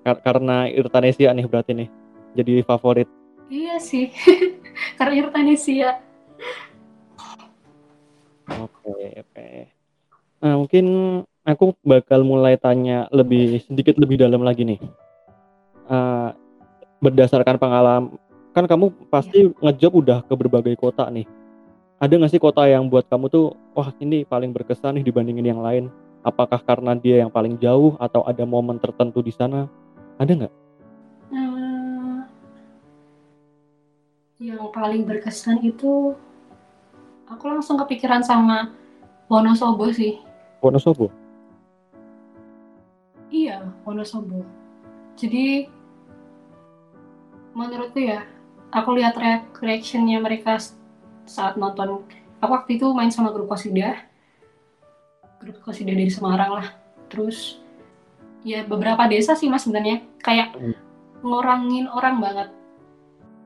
[0.04, 1.88] kar- karena Irtanesia nih berarti nih,
[2.36, 3.08] jadi favorit.
[3.48, 4.12] iya sih
[5.00, 5.90] karena Irtanesia
[8.50, 9.48] Oke, oke.
[10.42, 10.86] Nah, mungkin
[11.46, 14.80] aku bakal mulai tanya lebih sedikit lebih dalam lagi nih.
[15.86, 16.28] Eh,
[16.98, 18.18] berdasarkan pengalaman,
[18.50, 21.26] kan kamu pasti ngejob udah ke berbagai kota nih.
[22.00, 25.60] Ada nggak sih kota yang buat kamu tuh, wah ini paling berkesan nih dibandingin yang
[25.60, 25.92] lain?
[26.24, 29.68] Apakah karena dia yang paling jauh atau ada momen tertentu di sana?
[30.16, 30.54] Ada nggak?
[31.32, 32.20] Eh,
[34.40, 36.16] yang paling berkesan itu
[37.28, 38.72] aku langsung kepikiran sama
[39.30, 40.18] Wonosobo sih
[40.64, 41.12] Wonosobo.
[43.30, 44.42] iya Wonosobo
[45.14, 45.70] jadi
[47.54, 48.24] menurutku ya
[48.70, 50.58] aku lihat re- reactionnya mereka
[51.24, 52.06] saat nonton.
[52.40, 53.94] Aku waktu itu main sama grup kosidah
[55.40, 56.68] grup kosidah dari Semarang lah.
[57.08, 57.58] Terus
[58.42, 60.04] ya beberapa desa sih mas sebenarnya.
[60.20, 60.76] Kayak Hmm.
[61.24, 62.48] ngurangin orang banget.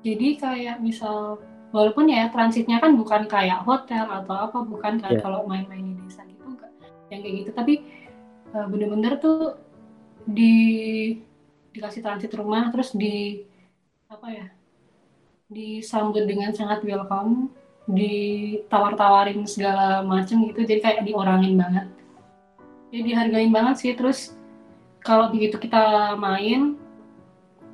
[0.04, 1.38] Jadi kayak misal
[1.70, 5.24] walaupun ya transitnya kan bukan kayak hotel atau apa bukan kayak Iya.
[5.24, 6.70] kalau main-main di desa gitu enggak
[7.10, 7.50] yang kayak gitu.
[7.54, 7.74] Tapi
[8.54, 9.58] eh, bener-bener tuh
[10.24, 10.54] di
[11.74, 13.42] dikasih transit rumah terus di
[14.06, 14.46] apa ya
[15.52, 17.52] disambut dengan sangat welcome
[17.84, 21.86] ditawar-tawarin segala macem gitu jadi kayak diorangin banget.
[22.88, 24.32] Ya dihargain banget sih terus
[25.04, 26.80] kalau begitu kita main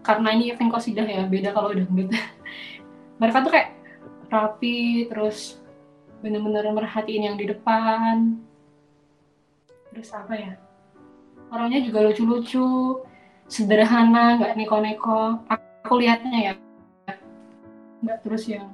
[0.03, 2.11] karena ini event kosidah ya beda kalau udah dangdut
[3.21, 3.71] mereka tuh kayak
[4.33, 5.61] rapi terus
[6.25, 8.35] bener-bener merhatiin yang di depan.
[9.95, 10.55] Terus apa ya?
[11.51, 12.99] Orangnya juga lucu-lucu
[13.47, 15.47] sederhana nggak neko-neko.
[15.47, 16.55] Aku lihatnya ya
[18.01, 18.73] nggak terus yang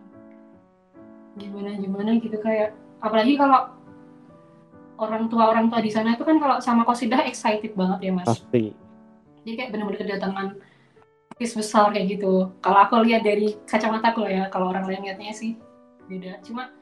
[1.37, 3.77] gimana gimana gitu kayak apalagi kalau
[4.97, 8.27] orang tua orang tua di sana itu kan kalau sama kosidah excited banget ya mas.
[8.29, 8.73] Pasti.
[9.45, 10.47] jadi kayak benar-benar kedatangan
[11.37, 12.51] artis besar kayak gitu.
[12.65, 15.55] Kalau aku lihat dari kacamata aku ya kalau orang lain lihatnya sih
[16.09, 16.41] beda.
[16.43, 16.73] Cuma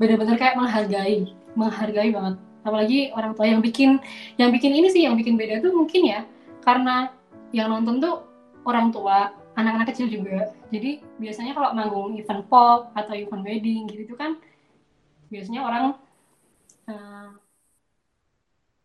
[0.00, 2.34] benar-benar kayak menghargai menghargai banget.
[2.62, 4.00] Apalagi orang tua yang bikin
[4.40, 6.20] yang bikin ini sih yang bikin beda tuh mungkin ya
[6.64, 7.12] karena
[7.52, 8.24] yang nonton tuh
[8.64, 14.16] orang tua anak-anak kecil juga jadi biasanya kalau manggung event pop atau event wedding gitu
[14.16, 14.40] kan
[15.28, 15.84] biasanya orang
[16.88, 17.28] eh,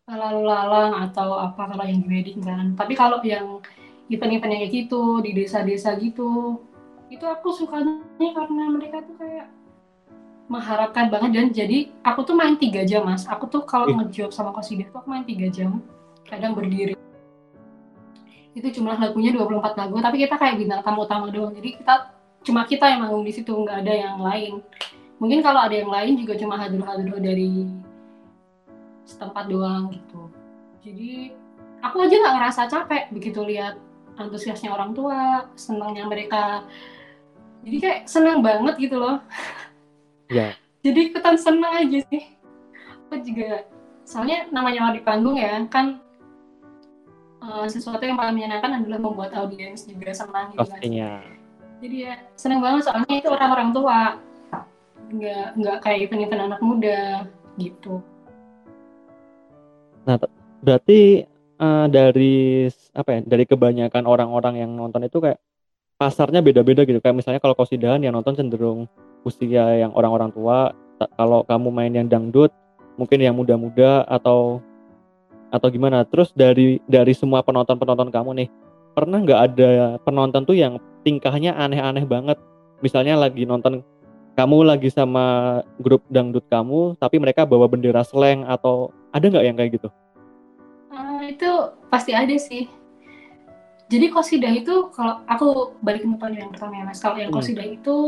[0.08, 2.72] lalu lalang atau apa kalau yang di wedding kan.
[2.72, 3.60] Tapi kalau yang
[4.08, 6.56] event-event yang kayak gitu di desa-desa gitu
[7.12, 9.52] itu aku sukanya karena mereka tuh kayak
[10.48, 11.30] mengharapkan banget.
[11.36, 13.28] Dan jadi aku tuh main tiga jam mas.
[13.28, 15.84] Aku tuh kalau ngejob sama kosidah tuh aku main tiga jam
[16.24, 16.97] kadang berdiri
[18.58, 21.54] itu jumlah lagunya 24 lagu tapi kita kayak bintang tamu utama doang.
[21.54, 22.10] Jadi kita
[22.42, 24.62] cuma kita yang manggung di situ nggak ada yang lain.
[25.18, 27.66] Mungkin kalau ada yang lain juga cuma hadir-hadir dari
[29.06, 30.30] setempat doang gitu.
[30.82, 31.32] Jadi
[31.82, 33.78] aku aja nggak ngerasa capek begitu lihat
[34.18, 36.66] antusiasnya orang tua senangnya mereka.
[37.62, 39.18] Jadi kayak senang banget gitu loh.
[40.28, 40.52] Ya.
[40.84, 42.20] jadi ikutan senang aja sih.
[43.08, 43.64] Aku juga
[44.04, 46.04] soalnya namanya orang di panggung ya kan
[47.38, 51.10] eh, sesuatu yang paling menyenangkan adalah membuat audiens juga senang gitu kan Pastinya.
[51.78, 53.98] jadi ya senang banget soalnya itu orang-orang tua
[55.08, 57.24] nggak nggak kayak event-event anak muda
[57.56, 58.02] gitu
[60.64, 61.22] Berarti
[61.60, 63.20] eh, dari apa ya?
[63.22, 65.38] Dari kebanyakan orang-orang yang nonton itu kayak
[66.00, 66.98] pasarnya beda-beda gitu.
[67.02, 68.88] Kayak misalnya kalau kosidahan yang nonton cenderung
[69.26, 70.72] usia yang orang-orang tua.
[70.98, 72.50] Kalau kamu main yang dangdut,
[72.98, 74.58] mungkin yang muda-muda atau
[75.48, 76.04] atau gimana.
[76.08, 78.48] Terus dari dari semua penonton-penonton kamu nih,
[78.92, 79.70] pernah nggak ada
[80.02, 82.38] penonton tuh yang tingkahnya aneh-aneh banget?
[82.84, 83.82] Misalnya lagi nonton
[84.38, 89.56] kamu lagi sama grup dangdut kamu, tapi mereka bawa bendera slang atau ada nggak yang
[89.58, 89.88] kayak gitu?
[90.94, 91.50] Ah, itu
[91.90, 92.70] pasti ada sih
[93.88, 97.48] jadi kosidah itu kalau aku balik ke pertanyaan yang pertama ya mas kalau yang Hmm.
[97.56, 97.98] itu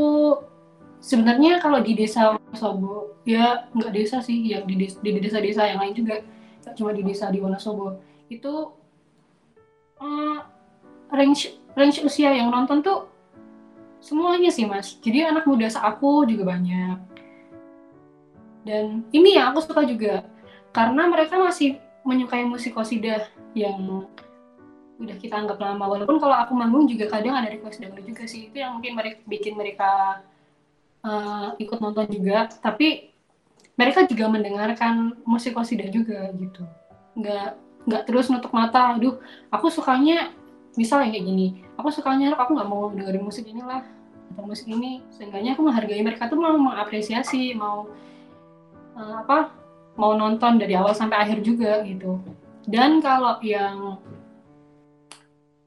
[1.00, 5.96] sebenarnya kalau di desa Wonosobo ya nggak desa sih yang di di desa-desa yang lain
[5.96, 6.20] juga
[6.76, 8.00] cuma di desa di Wonosobo.
[8.28, 8.74] Itu
[10.00, 10.38] eh,
[11.10, 13.08] range range usia yang nonton tuh
[14.00, 14.96] semuanya sih mas.
[14.98, 16.98] Jadi anak muda aku juga banyak.
[18.64, 20.24] Dan ini yang aku suka juga
[20.70, 24.08] karena mereka masih menyukai musik kosidah yang
[25.00, 25.96] udah kita anggap lama.
[25.96, 28.52] Walaupun kalau aku manggung juga kadang ada request dangdut juga sih.
[28.52, 30.22] Itu yang mungkin mereka bikin mereka
[31.04, 32.48] eh, ikut nonton juga.
[32.60, 33.09] Tapi
[33.78, 36.62] mereka juga mendengarkan musik kosidah juga gitu.
[37.18, 38.96] Nggak nggak terus nutup mata.
[38.96, 39.18] Aduh
[39.50, 40.32] aku sukanya
[40.78, 43.82] misal yang kayak gini aku sukanya rock aku nggak mau dengerin musik inilah
[44.34, 45.02] atau musik ini.
[45.10, 47.88] Seenggaknya aku menghargai mereka tuh mau mengapresiasi mau
[48.94, 49.50] eh, apa
[49.98, 52.20] mau nonton dari awal sampai akhir juga gitu.
[52.68, 53.98] Dan kalau yang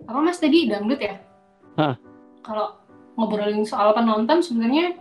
[0.04, 1.16] apa mas tadi dangdut ya?
[2.44, 2.78] Kalau
[3.18, 4.98] ngobrolin soal penonton sebenarnya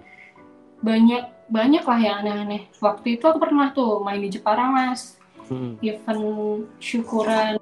[0.85, 5.21] banyak banyak lah yang aneh-aneh waktu itu aku pernah tuh main di Jepara mas
[5.53, 5.77] Hmm.
[5.85, 7.61] event syukuran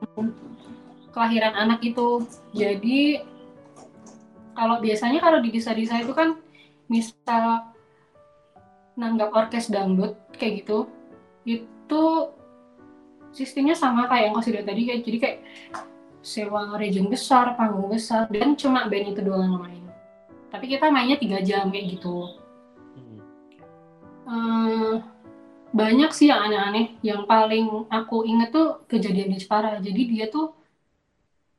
[1.11, 2.23] kelahiran anak itu.
[2.55, 3.19] Jadi
[4.55, 6.39] kalau biasanya kalau di desa-desa itu kan
[6.87, 7.75] misal
[8.95, 10.87] nanggap orkes dangdut kayak gitu,
[11.43, 12.05] itu
[13.35, 15.39] sistemnya sama kayak yang kau tadi kayak jadi kayak
[16.21, 19.85] sewa region besar, panggung besar dan cuma band itu doang yang main.
[20.51, 22.39] Tapi kita mainnya tiga jam kayak gitu.
[24.31, 24.95] Eh,
[25.75, 26.95] banyak sih yang aneh-aneh.
[27.03, 29.83] Yang paling aku inget tuh kejadian di Jepara.
[29.83, 30.55] Jadi dia tuh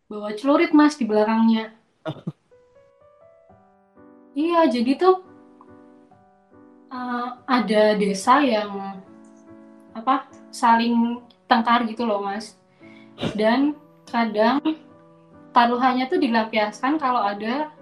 [0.08, 1.76] bawa celurit mas di belakangnya.
[4.32, 5.28] Iya, jadi tuh
[6.88, 8.96] eh, ada desa yang
[9.92, 10.24] apa
[10.56, 11.20] saling
[11.52, 12.56] tengkar gitu loh mas.
[13.36, 13.76] Dan
[14.08, 14.64] kadang
[15.52, 17.76] taruhannya tuh dilampiaskan kalau ada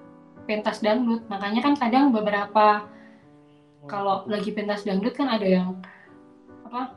[0.49, 1.21] pentas dangdut.
[1.29, 2.89] Makanya kan kadang beberapa
[3.89, 5.75] kalau lagi pentas dangdut kan ada yang
[6.69, 6.93] apa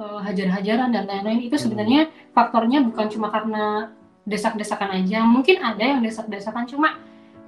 [0.00, 1.44] eh, hajar-hajaran dan lain-lain.
[1.44, 1.64] Itu Hmm.
[1.68, 2.00] sebenarnya
[2.32, 3.92] faktornya bukan cuma karena
[4.24, 5.20] desak-desakan aja.
[5.28, 6.96] Mungkin ada yang desak-desakan cuma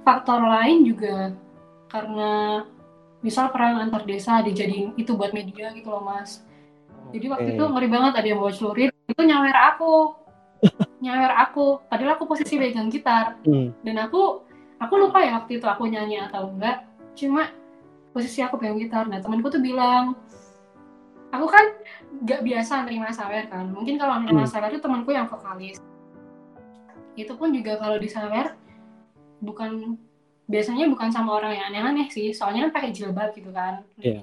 [0.05, 1.33] faktor lain juga
[1.89, 2.61] karena
[3.23, 6.43] misal perang antar desa dijadiin itu buat media gitu loh mas.
[7.15, 7.55] Jadi waktu Oke.
[7.57, 9.95] itu ngeri banget ada yang bawa celurit itu nyawer aku.
[11.03, 11.83] Nyawer aku.
[11.91, 13.35] Padahal aku posisi pegang gitar.
[13.43, 13.75] Hmm.
[13.83, 14.43] dan aku
[14.79, 16.83] aku lupa ya waktu itu aku nyanyi atau enggak.
[17.15, 17.47] Cuma
[18.13, 19.09] posisi aku pegang gitar.
[19.09, 20.13] Nah temanku tuh bilang
[21.33, 21.65] aku kan
[22.23, 23.73] nggak biasa nerima sawer kan.
[23.73, 24.53] Mungkin kalau nerima Hmm.
[24.53, 25.81] sawer itu temanku yang vokalis.
[27.17, 28.53] Itu pun juga kalau di sawer
[29.41, 29.97] bukan
[30.45, 32.29] biasanya bukan sama orang yang aneh-aneh sih.
[32.31, 33.81] Soalnya kan pakai jilbab gitu kan.
[33.97, 34.21] Iya.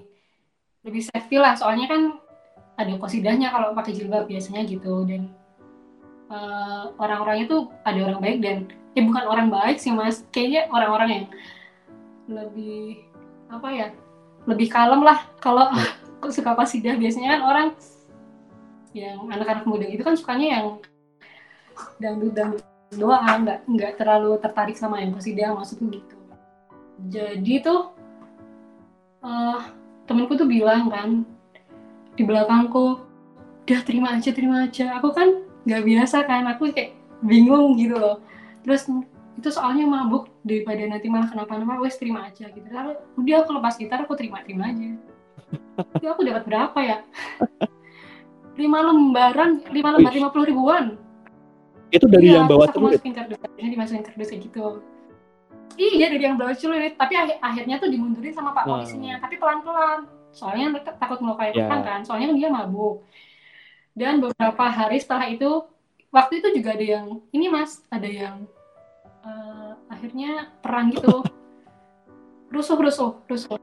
[0.80, 1.52] lebih safety lah.
[1.60, 2.16] Soalnya kan
[2.80, 5.04] ada kosidahnya kalau pakai jilbab biasanya gitu.
[5.04, 5.28] Dan
[6.30, 8.56] eh, orang-orangnya tuh ada orang baik dan
[8.96, 10.24] eh bukan orang baik sih mas.
[10.32, 11.26] Kayaknya orang-orang yang
[12.30, 13.09] lebih
[13.50, 13.88] apa ya
[14.46, 15.26] lebih kalem lah.
[15.42, 15.68] Kalau
[16.36, 17.68] suka kosidah biasanya kan orang
[18.94, 20.66] yang anak-anak muda itu kan sukanya yang
[22.02, 26.16] dangdut dangdut doang nggak nggak terlalu tertarik sama yang kosidah maksudku gitu.
[27.10, 27.94] Jadi tuh
[29.22, 29.60] eh
[30.06, 31.22] temenku tuh bilang kan
[32.18, 32.98] di belakangku
[33.66, 34.98] udah terima aja terima aja.
[34.98, 38.18] Aku kan nggak biasa kan aku kayak bingung gitu loh.
[38.66, 38.90] Terus
[39.38, 42.64] itu soalnya mabuk daripada nanti malah kenapa-napa wes terima aja gitu.
[42.66, 44.96] Lalu udah aku lepas gitar aku terima terima aja.
[45.96, 46.98] Itu aku dapat berapa ya?
[48.60, 50.84] Lima lembaran lima lembar lima puluh ribuan.
[51.88, 53.00] Itu dari yang bawa terus?
[53.00, 54.66] masukin kardus ini dimasukin kardus kayak gitu.
[55.80, 58.84] Iya dari yang bawa celurit tapi akhir- akhirnya tuh dimundurin sama pak Wow.
[58.84, 60.00] polisinya tapi pelan pelan
[60.30, 61.66] soalnya takut melukai Ya.
[61.66, 62.00] orang kan.
[62.04, 63.00] Soalnya dia mabuk.
[63.96, 65.66] Dan beberapa hari setelah itu
[66.10, 68.44] waktu itu juga ada yang ini mas ada yang
[69.24, 69.59] eh,
[69.90, 71.26] akhirnya perang gitu.
[72.50, 73.58] Rusuh rusuh rusuh.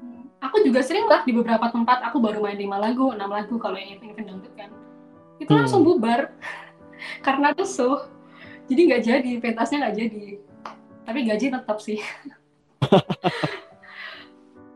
[0.00, 3.56] Hmm, aku juga sering lah di beberapa tempat aku baru main lima lagu enam lagu
[3.56, 4.70] kalau yang event event dangdut kan.
[5.40, 5.60] Itu Hmm.
[5.64, 6.32] langsung bubar
[7.26, 8.04] karena rusuh.
[8.70, 10.24] Jadi nggak jadi pentasnya nggak jadi.
[11.02, 11.98] Tapi gaji tetap sih.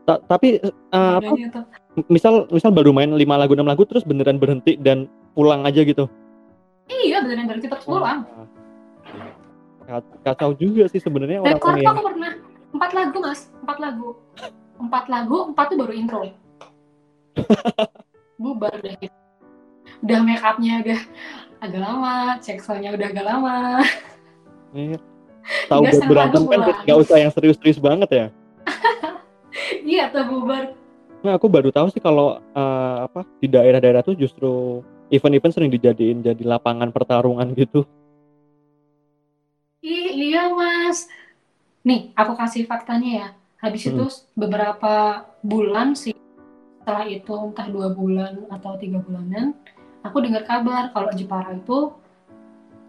[0.05, 1.33] Ta- tapi eh, apa
[2.05, 6.05] misal misal baru main lima lagu enam lagu terus beneran berhenti dan pulang aja gitu.
[6.85, 8.21] iya beneran dari kita pulang.
[9.85, 12.33] Ka- Kacau juga sih sebenarnya rekor orang-orang tuh yang aku pernah.
[12.75, 13.41] Empat lagu mas.
[13.61, 14.07] Empat lagu.
[14.75, 16.21] Empat lagu empat tuh baru intro.
[18.41, 18.97] Bubar deh.
[20.03, 21.01] Udah make upnya udah
[21.63, 22.13] agak lama
[22.43, 23.55] seksualnya udah agak lama.
[24.75, 24.97] Eh,
[25.71, 28.25] tahu buat berantem kan nggak usah yang serius-serius banget ya.
[29.95, 30.75] iya tuh bubar.
[31.25, 34.81] Nah, aku baru tahu sih kalau eh, apa di daerah-daerah tuh justru
[35.13, 37.85] event-event sering dijadiin jadi lapangan pertarungan gitu.
[39.85, 41.05] Ih, iya mas.
[41.85, 43.27] Nih, aku kasih faktanya ya.
[43.61, 43.93] Habis Hmm.
[43.93, 46.17] itu beberapa bulan sih,
[46.81, 49.53] setelah itu entah dua bulan atau tiga bulanan,
[50.01, 51.93] aku dengar kabar kalau Jepara itu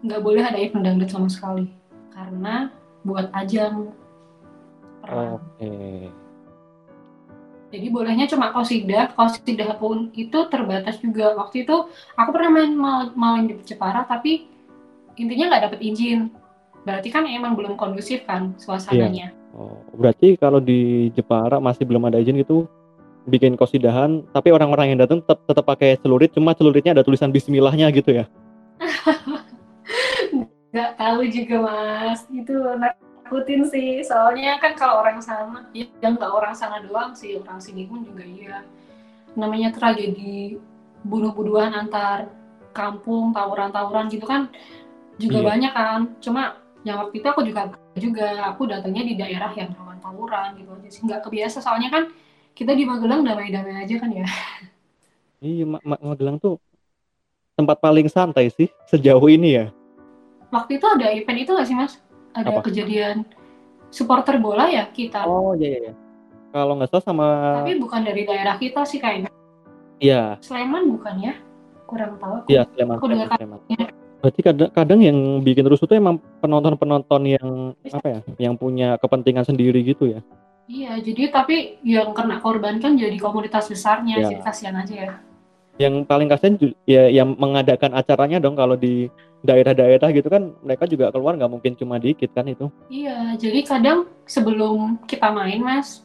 [0.01, 1.69] nggak boleh ada event dangdut sama sekali.
[2.17, 2.73] Karena
[3.05, 3.93] buat ajang
[5.05, 5.37] perang.
[5.37, 6.09] Oke.
[7.67, 11.37] Jadi bolehnya cuma kosidah, kosidah pun itu terbatas juga.
[11.37, 11.75] Waktu itu
[12.17, 14.49] aku pernah main mal- main di Jepara, tapi
[15.13, 16.33] intinya nggak dapet izin.
[16.87, 19.35] Berarti kan emang belum kondusif kan suasananya.
[19.51, 22.63] Oh, berarti kalau di Jepara masih belum ada izin gitu
[23.27, 27.91] bikin kosidahan, tapi orang-orang yang datang tetap tetap pakai celurit, cuma celuritnya ada tulisan Bismillahnya
[27.91, 28.25] gitu ya.
[30.71, 33.99] Nggak tahu juga mas, itu nakutin sih.
[34.07, 38.07] Soalnya kan kalau orang sana, ya yang nggak orang sana doang sih, orang sini pun
[38.07, 38.63] juga iya.
[39.35, 40.55] Namanya tragedi
[41.03, 42.31] bunuh-bunuhan antar
[42.71, 44.47] kampung, tawuran-tawuran gitu kan
[45.17, 45.47] juga Iya.
[45.49, 45.99] banyak kan.
[46.21, 47.61] Cuma yang waktu itu aku juga
[47.97, 51.01] juga aku datangnya di daerah yang rawan tawuran gitu aja sih.
[51.05, 52.03] Nggak kebiasa soalnya kan
[52.53, 54.25] kita di Magelang damai-damai aja kan ya.
[55.37, 56.57] Iya, Ma- Ma- Magelang tuh
[57.53, 59.65] tempat paling santai sih sejauh ini ya.
[60.49, 61.93] Waktu itu ada event itu nggak sih mas?
[62.33, 62.69] Ada Apa?
[62.69, 63.25] kejadian
[63.93, 65.25] supporter bola ya kita.
[65.25, 65.79] Oh iya iya.
[65.89, 65.93] iya.
[66.53, 67.27] Kalau nggak salah sama
[67.61, 69.29] Tapi bukan dari daerah kita sih kayaknya.
[70.01, 71.33] iya Sleman bukan ya?
[71.85, 72.33] Kurang tahu.
[72.41, 72.47] aku.
[72.49, 72.95] iya Sleman.
[72.97, 73.59] Aku dengar Sleman.
[74.17, 77.47] Berarti kadang, kadang yang bikin rusuh tuh emang penonton-penonton yang
[77.93, 80.19] apa ya, yang punya kepentingan sendiri gitu ya.
[80.67, 84.27] Iya, jadi tapi yang kena korban kan jadi komunitas besarnya, Ya.
[84.33, 85.13] jadi kasihan aja ya.
[85.77, 86.57] Yang paling kasihan
[86.89, 89.07] ya yang mengadakan acaranya dong kalau di
[89.45, 92.67] daerah-daerah gitu kan mereka juga keluar nggak mungkin cuma dikit kan itu.
[92.89, 96.01] Iya, jadi kadang sebelum kita main, Mas,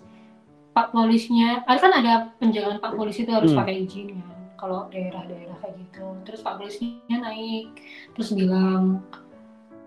[0.77, 3.65] Pak Polisnya, kan ada penjagaan Pak Polisi itu harus Hmm.
[3.65, 4.25] pakai izin ya.
[4.63, 6.07] Kalau daerah-daerah kayak gitu.
[6.23, 7.83] Terus Pak Polisinya naik,
[8.15, 9.03] terus bilang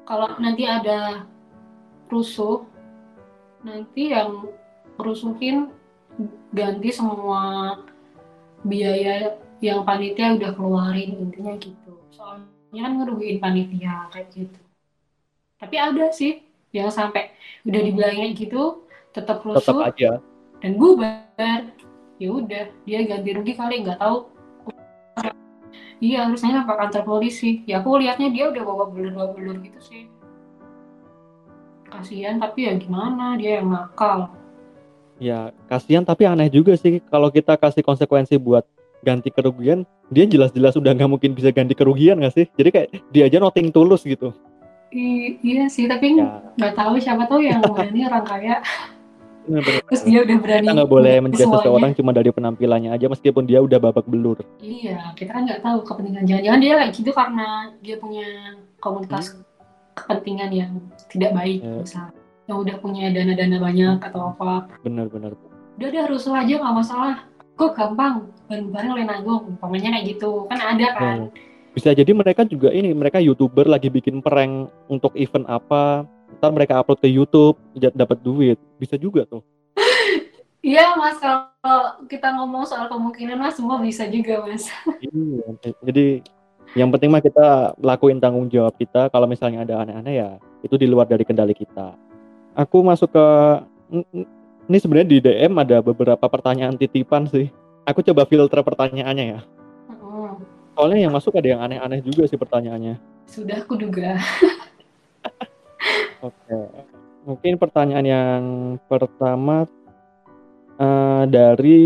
[0.03, 1.23] kalau nanti ada
[2.11, 2.67] rusuh,
[3.63, 4.51] nanti yang
[4.99, 5.71] rusuhin
[6.51, 7.80] ganti semua
[8.67, 11.95] biaya yang panitia udah keluarin intinya gitu.
[12.11, 14.59] Soalnya kan ngerugiin panitia kayak gitu.
[15.55, 16.43] Tapi ada sih
[16.76, 17.32] yang sampai
[17.63, 18.84] udah dibilangin gitu
[19.15, 20.19] tetap Tetap rusuh aja.
[20.59, 21.71] dan bubar
[22.19, 24.34] ya udah dia ganti rugi kali nggak tahu
[25.99, 27.63] iya harusnya ke kantor polisi.
[27.69, 30.01] Ya aku lihatnya dia udah bawa belur belur gitu sih.
[31.87, 33.39] Kasihan tapi ya gimana?
[33.39, 34.33] Dia yang nakal.
[35.21, 36.99] Ya kasihan tapi aneh juga sih.
[37.07, 38.67] Kalau kita kasih konsekuensi buat
[39.05, 42.45] ganti kerugian, dia jelas-jelas udah nggak mungkin bisa ganti kerugian nggak sih?
[42.57, 44.35] Jadi kayak dia aja nothing tulus gitu.
[44.95, 48.55] I- iya sih tapi Ya, nggak tahu siapa tahu yang berani orang kaya
[49.45, 53.61] terus dia udah berani kita nggak boleh menjudge seseorang cuma dari penampilannya aja meskipun dia
[53.61, 54.41] udah babak belur.
[54.59, 57.47] iya kita kan nggak tahu kepentingan jangan-jangan dia kayak gitu karena
[57.85, 58.27] dia punya
[58.81, 59.37] komunitas
[59.95, 60.71] kepentingan yang
[61.07, 61.81] tidak baik Ya.
[61.81, 64.69] misalnya yang udah punya dana-dana banyak atau apa.
[64.85, 65.33] Bener-bener.
[65.75, 67.15] udah deh rusuh aja nggak masalah.
[67.57, 68.29] Kok gampang?
[68.47, 69.43] Bareng-bareng lain agung.
[69.57, 70.45] Pokoknya kayak gitu.
[70.47, 71.17] Kan ada kan.
[71.25, 71.29] Ya.
[71.75, 76.07] Bisa jadi mereka juga ini, mereka youtuber lagi bikin prank untuk event apa,
[76.39, 79.41] ntar mereka upload ke YouTube, dapat duit, bisa juga tuh.
[80.65, 84.65] iya mas kalau kita ngomong soal kemungkinan mas semua bisa juga mas
[85.05, 85.73] Iya.
[85.86, 86.05] Jadi
[86.73, 89.07] yang penting mah kita lakuin tanggung jawab kita.
[89.13, 90.30] Kalau misalnya ada aneh-aneh ya
[90.65, 91.93] itu di luar dari kendali kita.
[92.57, 93.26] Aku masuk ke
[94.65, 97.53] ini sebenarnya di DM ada beberapa pertanyaan titipan sih.
[97.86, 99.41] Aku coba filter pertanyaannya ya.
[100.76, 102.99] Soalnya yang masuk ada yang aneh-aneh juga sih pertanyaannya.
[103.26, 104.21] sudah kuduga
[106.26, 106.59] Oke.
[107.26, 108.43] Mungkin pertanyaan yang
[108.86, 109.65] pertama
[110.78, 111.84] eh, dari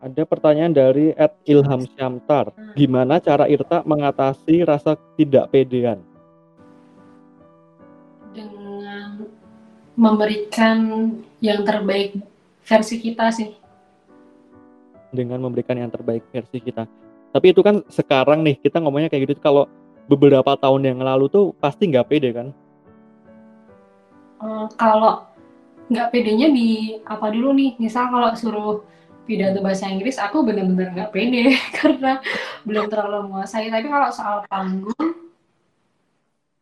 [0.00, 2.52] ada pertanyaan dari Ed Ilham Syamtar.
[2.76, 6.00] Gimana cara Irta mengatasi rasa tidak pedean?
[8.30, 9.10] dengan
[9.98, 10.78] memberikan
[11.42, 12.22] yang terbaik
[12.62, 13.50] versi kita sih
[15.10, 16.86] dengan memberikan yang terbaik versi kita.
[17.30, 19.42] Tapi itu kan sekarang nih kita ngomongnya kayak gitu.
[19.42, 19.66] Kalau
[20.06, 22.48] beberapa tahun yang lalu tuh pasti nggak pede kan?
[24.40, 25.28] Eh, kalau
[25.92, 27.76] nggak pedenya di apa dulu nih?
[27.76, 28.80] Misal kalau suruh
[29.28, 32.24] pidato bahasa Inggris aku bener-bener nggak pede karena
[32.64, 33.68] belum terlalu menguasai.
[33.68, 34.96] Tapi kalau soal panggung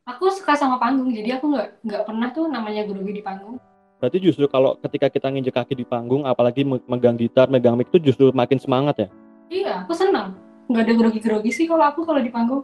[0.08, 3.60] aku suka sama panggung jadi aku nggak nggak pernah tuh namanya grogi di panggung.
[3.98, 7.90] Berarti justru kalau ketika kita nginjek kaki di panggung, apalagi me- megang gitar, megang mic
[7.90, 9.08] itu justru makin semangat ya.
[9.50, 10.38] iya aku senang.
[10.70, 12.62] Nggak ada grogi-grogi sih kalau aku kalau di panggung.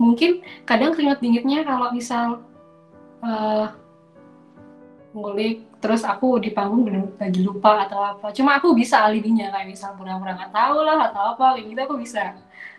[0.00, 2.42] Mungkin kadang keringat dinginnya kalau misal
[3.22, 3.66] eh
[5.12, 8.32] ngulik terus aku di panggung bener lagi lupa atau apa.
[8.32, 11.96] Cuma aku bisa alibinya kayak misal pura-pura nggak tahu lah atau apa kayak gitu aku
[12.00, 12.32] bisa.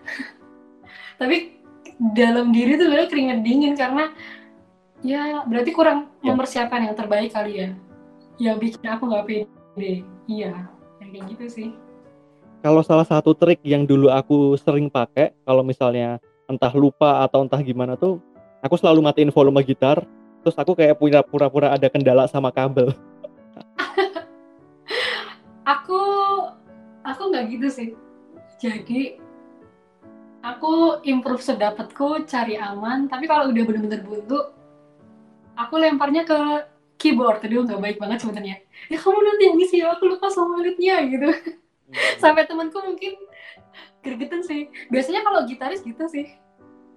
[1.22, 1.62] Tapi
[2.18, 4.10] dalam diri tuh sebenarnya keringat dingin karena
[5.06, 6.32] ya berarti kurang Ya.
[6.32, 7.70] mempersiapkan yang terbaik kali ya.
[8.40, 9.94] Yang bikin aku nggak pede.
[10.26, 10.56] Iya
[11.04, 11.70] yang kayak gitu sih.
[12.64, 17.60] Kalau salah satu trik yang dulu aku sering pakai, kalau misalnya entah lupa atau entah
[17.60, 18.24] gimana tuh,
[18.64, 20.00] aku selalu matiin volume gitar,
[20.44, 22.92] terus aku kayak punya pura-pura ada kendala sama kabel.
[25.74, 26.02] aku
[27.08, 27.90] aku nggak gitu sih.
[28.60, 29.18] Jadi
[30.44, 33.08] aku improve sedapatku cari aman.
[33.08, 34.52] Tapi kalau udah bener-bener buntu
[35.56, 36.40] aku lemparnya ke
[37.00, 37.40] keyboard.
[37.40, 38.60] Tadi nggak baik banget sebenarnya.
[38.92, 41.32] Ya kamu nanti yang ngisi aku lupa sama liritnya gitu.
[42.20, 43.16] Sampai temanku mungkin
[44.04, 44.68] gregetan sih.
[44.92, 46.36] Biasanya kalau gitaris gitu sih.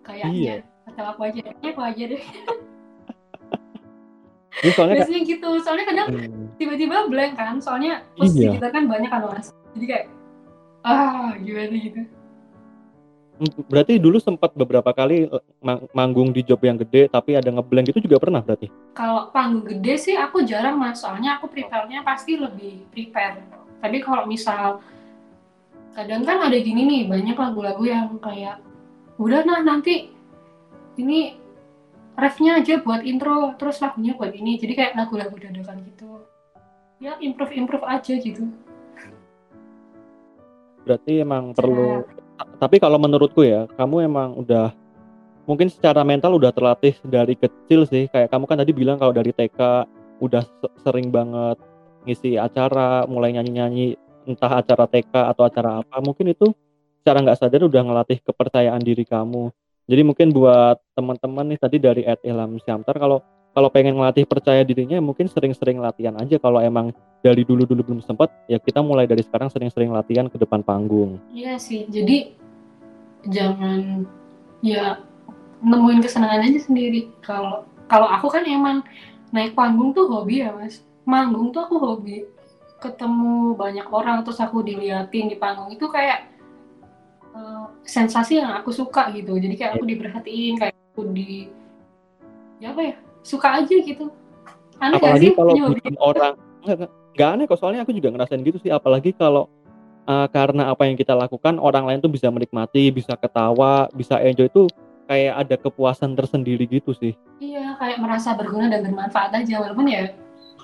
[0.02, 0.66] Kayaknya.
[0.90, 1.46] Atau aku aja.
[1.62, 2.22] Aku aja deh
[4.66, 5.50] Ini soalnya kayak, biasanya gitu.
[5.62, 7.54] Soalnya kadang Hmm, tiba-tiba blank kan.
[7.56, 8.58] Soalnya posisi Iya.
[8.58, 9.46] gitar kan banyak kan mas.
[9.72, 10.06] Jadi kayak
[10.82, 12.02] ah gimana gitu?
[13.68, 17.92] Berarti dulu sempat beberapa kali eh, mang- manggung di job yang gede, tapi ada ngeblank
[17.92, 18.66] itu juga pernah berarti?
[18.90, 20.98] kalau panggung gede sih aku jarang mas.
[20.98, 23.44] Soalnya aku prepare-nya pasti lebih prepare.
[23.76, 24.80] Tapi kalau misal
[25.92, 28.56] kadang kan ada gini nih banyak lagu-lagu yang kayak
[29.16, 30.12] udah nah nanti
[30.96, 31.36] ini
[32.16, 36.24] refnya aja buat intro terus lagunya buat ini jadi kayak lagu-lagu dadakan gitu
[36.96, 38.44] ya improve improve aja gitu
[40.86, 42.06] Berarti emang perlu.
[42.38, 44.70] ta- Tapi kalau menurutku ya, kamu emang udah
[45.42, 48.06] mungkin secara mental udah terlatih dari kecil sih.
[48.06, 49.82] Kayak kamu kan tadi bilang kalau dari TK
[50.22, 51.58] udah se- sering banget
[52.06, 55.98] ngisi acara, mulai nyanyi-nyanyi entah acara TK atau acara apa.
[55.98, 56.54] Mungkin itu
[57.02, 59.50] secara nggak sadar udah ngelatih kepercayaan diri kamu.
[59.86, 63.22] Jadi mungkin buat teman-teman nih tadi dari Ed Ilham Syamtar kalau
[63.56, 66.92] kalau pengen ngelatih percaya dirinya mungkin sering-sering latihan aja kalau emang
[67.24, 71.16] dari dulu-dulu belum sempat ya kita mulai dari sekarang sering-sering latihan ke depan panggung.
[71.32, 72.36] Iya sih, jadi
[73.30, 74.04] jangan
[74.60, 75.00] ya
[75.64, 77.08] nemuin kesenangan aja sendiri.
[77.24, 78.84] Kalau kalau aku kan emang
[79.32, 80.82] naik panggung tuh hobi ya mas.
[81.06, 82.26] Manggung tuh aku hobi.
[82.82, 86.35] Ketemu banyak orang terus aku diliatin di panggung itu kayak
[87.36, 89.36] eh, sensasi yang aku suka gitu.
[89.36, 91.52] Jadi kayak aku diperhatiin, kayak aku di
[92.56, 94.08] ya apa ya suka aja gitu.
[94.80, 96.34] Aneh gak apalagi sih kalau bikin orang
[96.64, 99.48] nggak nggak- nggak aneh kok soalnya aku juga ngerasain gitu sih apalagi kalau
[100.04, 104.50] uh, karena apa yang kita lakukan orang lain tuh bisa menikmati bisa ketawa bisa enjoy
[104.52, 104.68] itu
[105.08, 110.08] kayak ada kepuasan tersendiri gitu sih Iya, kayak merasa berguna dan bermanfaat aja walaupun ya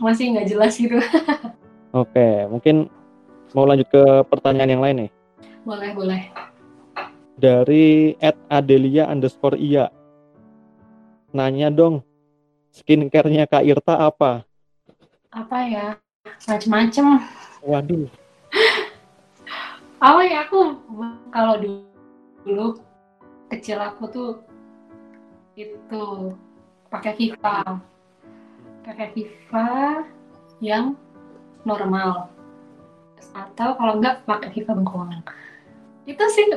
[0.01, 0.97] masih nggak jelas gitu.
[2.03, 2.89] oke mungkin
[3.53, 5.11] mau lanjut ke pertanyaan yang lain nih
[5.63, 6.21] boleh, boleh.
[7.43, 9.91] Dari Ed Adelia underscore iya
[11.35, 12.07] nanya dong
[12.71, 14.47] skincare-nya Kak Irta apa
[15.33, 15.87] Apa ya?
[16.47, 17.19] Macem-macem.
[17.67, 18.07] waduh
[19.99, 20.79] Apa ya aku
[21.35, 21.83] kalau dulu,
[22.47, 22.67] dulu
[23.51, 24.31] kecil aku tuh
[25.57, 26.35] itu
[26.89, 27.81] pakai Viva.
[28.83, 30.03] Pakai Viva
[30.59, 30.99] yang
[31.63, 32.29] normal.
[33.33, 35.23] Atau kalau enggak pakai Viva bengkoang.
[36.09, 36.51] Itu sih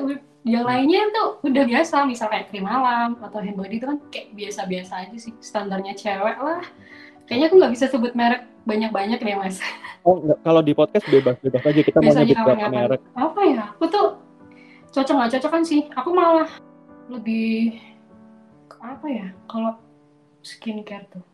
[0.46, 4.30] yang lainnya tuh udah biasa misal kayak krim malam atau hand body itu kan kayak
[4.38, 6.62] biasa-biasa aja sih standarnya cewek lah.
[7.26, 9.58] Kayaknya aku nggak bisa sebut merek banyak-banyak deh mas.
[10.06, 13.02] Oh nggak- kalau di podcast bebas bebas aja kita mau nyebut berapa merek.
[13.18, 13.64] apa ya?
[13.74, 14.08] Aku tuh
[14.93, 15.82] cocok nggak cocok kan sih.
[15.98, 16.50] Aku malah
[17.10, 17.82] lebih
[18.78, 19.28] apa ya?
[19.50, 19.82] Kalau
[20.46, 21.26] skincare tuh.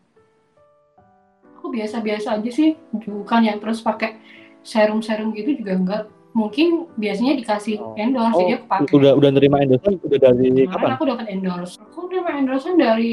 [1.60, 4.16] Aku biasa-biasa aja sih bukan yang terus pakai
[4.64, 6.02] serum-serum gitu juga enggak
[6.32, 7.92] mungkin biasanya dikasih Oh.
[7.96, 8.92] endorse oh jadi aku pakai.
[8.96, 10.90] udah udah nerima endorsement udah dari kemarin kapan?
[10.96, 11.74] aku dapat endorse.
[11.78, 13.12] Aku dapat endorsement dari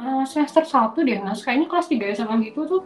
[0.00, 1.44] uh, semester 1 deh mas.
[1.44, 2.82] Kayaknya kelas 3 sama gitu tuh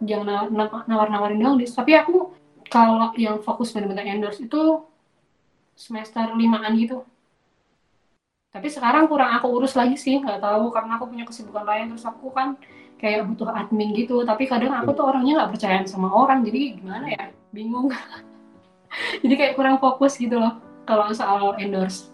[0.00, 0.48] na-
[0.86, 2.30] nawar-nawarin dong dis tapi aku
[2.68, 4.84] kalau yang fokus benar-benar endorse itu
[5.76, 7.04] semester limaan gitu.
[8.48, 11.92] Tapi sekarang kurang aku urus lagi sih nggak tahu karena aku punya kesibukan lain.
[11.92, 12.56] Terus aku kan
[12.96, 14.24] kayak butuh admin gitu.
[14.24, 17.24] Tapi kadang aku tuh orangnya nggak percayaan sama orang jadi gimana ya?
[17.52, 17.92] Bingung
[19.22, 20.58] jadi kayak kurang fokus gitu loh
[20.88, 22.08] kalau soal endorse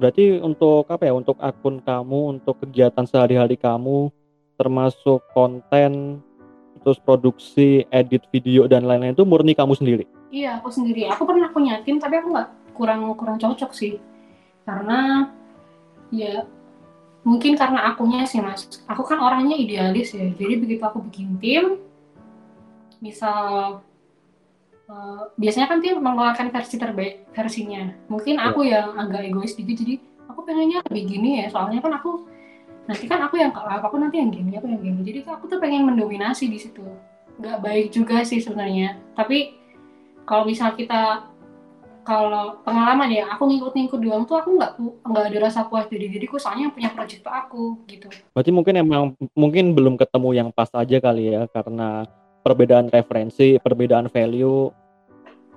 [0.00, 1.12] Berarti untuk apa ya?
[1.12, 4.08] Untuk akun kamu, untuk kegiatan sehari-hari kamu,
[4.56, 6.24] termasuk konten,
[6.80, 10.04] terus produksi, edit video dan lain-lain itu murni kamu sendiri.
[10.32, 11.04] Iya, aku sendiri.
[11.12, 14.00] Aku pernah punya tim, tapi aku nggak kurang kurang cocok sih.
[14.64, 15.28] Karena
[16.08, 16.48] ya
[17.20, 18.80] mungkin karena akunya sih mas.
[18.88, 20.24] Aku kan orangnya idealis ya.
[20.32, 21.76] Jadi begitu aku bikin tim,
[23.04, 23.80] misal
[24.90, 27.94] eh, biasanya kan tim mengeluarkan versi terbaik versinya.
[28.10, 31.46] Mungkin aku yang agak egois dikit, jadi aku pengennya lebih gini ya.
[31.48, 32.26] Soalnya kan aku
[32.90, 35.00] nanti kan aku yang kalah, aku nanti yang gini, aku yang gini.
[35.06, 36.82] Jadi aku tuh pengen mendominasi di situ.
[37.38, 38.98] Nggak baik juga sih sebenarnya.
[39.14, 39.54] Tapi
[40.26, 41.30] kalau misal kita
[42.00, 44.72] kalau pengalaman ya aku ngikut-ngikut doang tuh aku nggak
[45.04, 48.74] nggak ada rasa puas jadi diriku soalnya yang punya project tuh aku gitu Berarti mungkin
[48.80, 49.02] emang
[49.36, 52.08] mungkin belum ketemu yang pas aja kali ya karena
[52.40, 54.72] perbedaan referensi, perbedaan value.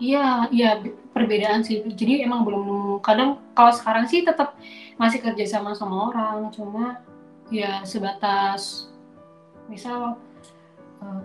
[0.01, 0.81] iya iya
[1.13, 1.85] perbedaan sih.
[1.85, 4.57] Jadi emang belum kadang kalau sekarang sih tetap
[4.97, 6.99] masih kerja sama sama orang cuma
[7.53, 8.89] ya sebatas
[9.69, 10.17] misal
[10.99, 11.21] eh,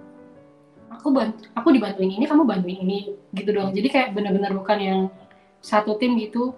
[0.92, 3.00] aku bantu, aku dibantuin ini kamu bantuin ini
[3.34, 3.72] gitu doang.
[3.72, 5.00] Jadi kayak benar-benar bukan yang
[5.64, 6.54] satu tim gitu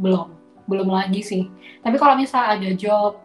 [0.00, 0.34] belum
[0.66, 1.52] belum lagi sih.
[1.84, 3.20] Tapi kalau misal ada job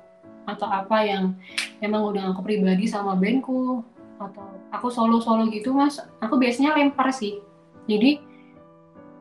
[0.47, 1.35] atau apa yang
[1.83, 3.83] emang udah aku pribadi sama bandku
[4.17, 7.39] atau aku solo solo gitu mas aku biasanya lempar sih.
[7.87, 8.19] Jadi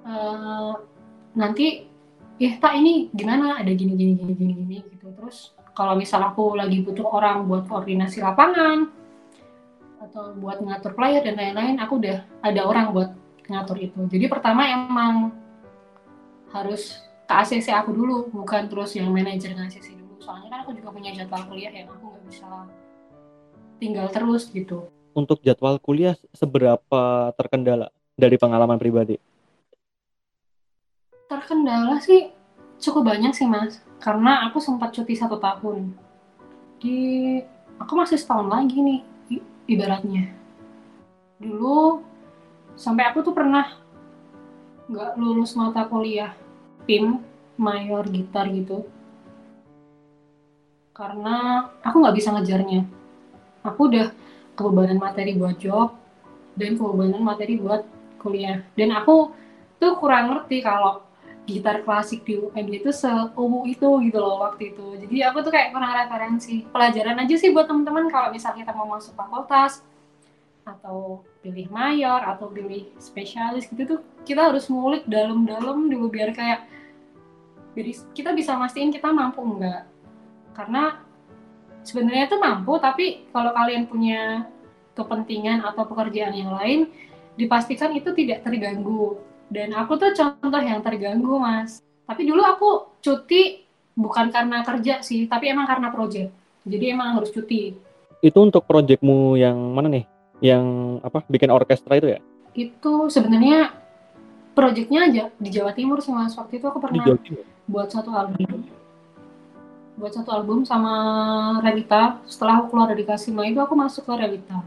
[0.09, 0.72] eh,
[1.36, 1.86] nanti
[2.40, 3.61] ya tak ini gimana?
[3.61, 5.12] Ada gini gini gini gini gini gitu.
[5.12, 8.88] Terus kalau misal aku lagi butuh orang buat koordinasi lapangan
[10.01, 13.11] atau buat ngatur player dan lain-lain aku udah ada orang buat
[13.47, 14.01] ngatur itu.
[14.09, 15.32] Jadi pertama emang
[16.51, 20.16] harus ke ACC aku dulu bukan terus yang manajer nge-ACC dulu.
[20.22, 22.47] Soalnya kan aku juga punya jadwal kuliah yang aku nggak bisa
[23.79, 24.89] tinggal terus gitu.
[25.16, 29.16] Untuk jadwal kuliah seberapa terkendala dari pengalaman pribadi?
[31.27, 32.31] terkendala sih
[32.79, 33.83] cukup banyak sih mas.
[33.99, 35.93] Karena aku sempat cuti satu tahun.
[36.79, 36.99] Di
[37.83, 39.01] aku masih setahun lagi nih
[39.66, 40.31] ibaratnya.
[41.43, 42.01] Dulu
[42.79, 43.77] sampai aku tuh pernah
[44.87, 46.33] nggak lulus mata kuliah
[46.87, 47.18] PIM
[47.59, 48.87] mayor gitar gitu.
[50.95, 53.05] Karena aku nggak bisa ngejarnya
[53.66, 54.06] aku udah
[54.54, 55.98] kebebanan materi buat job
[56.54, 57.82] dan kebebanan materi buat
[58.22, 58.62] kuliah.
[58.78, 59.34] Dan aku
[59.76, 61.04] tuh kurang ngerti kalau
[61.46, 64.86] gitar klasik di UPN itu seuwu itu gitu loh waktu itu.
[65.06, 66.66] Jadi aku tuh kayak kurang referensi.
[66.66, 69.86] Pelajaran aja sih buat teman-teman kalau misal kita mau masuk fakultas
[70.66, 76.66] atau pilih mayor atau pilih spesialis gitu tuh kita harus ngulik dalam-dalam dulu biar kayak
[77.78, 79.86] jadi kita bisa mastiin kita mampu enggak
[80.58, 81.05] karena
[81.87, 84.51] sebenarnya tuh mampu tapi kalau kalian punya
[84.99, 86.91] kepentingan atau pekerjaan yang lain
[87.39, 89.22] dipastikan itu tidak terganggu.
[89.47, 91.78] Dan aku tuh contoh yang terganggu mas.
[92.03, 93.62] Tapi dulu aku cuti
[93.95, 96.34] bukan karena kerja sih tapi emang karena project.
[96.66, 97.78] Jadi emang harus cuti.
[98.18, 100.05] Itu untuk proyekmu yang mana nih?
[100.43, 100.66] Yang
[101.07, 101.22] apa?
[101.30, 102.20] Bikin orkestra itu ya?
[102.57, 103.76] itu sebenarnya
[104.57, 106.32] projectnya aja di Jawa Timur sih mas.
[106.32, 107.05] Waktu itu aku pernah
[107.68, 108.64] buat satu album
[109.97, 110.92] buat satu album sama
[111.64, 112.20] Revita.
[112.28, 114.61] Setelah aku keluar dari Kasima itu aku masuk ke Revita.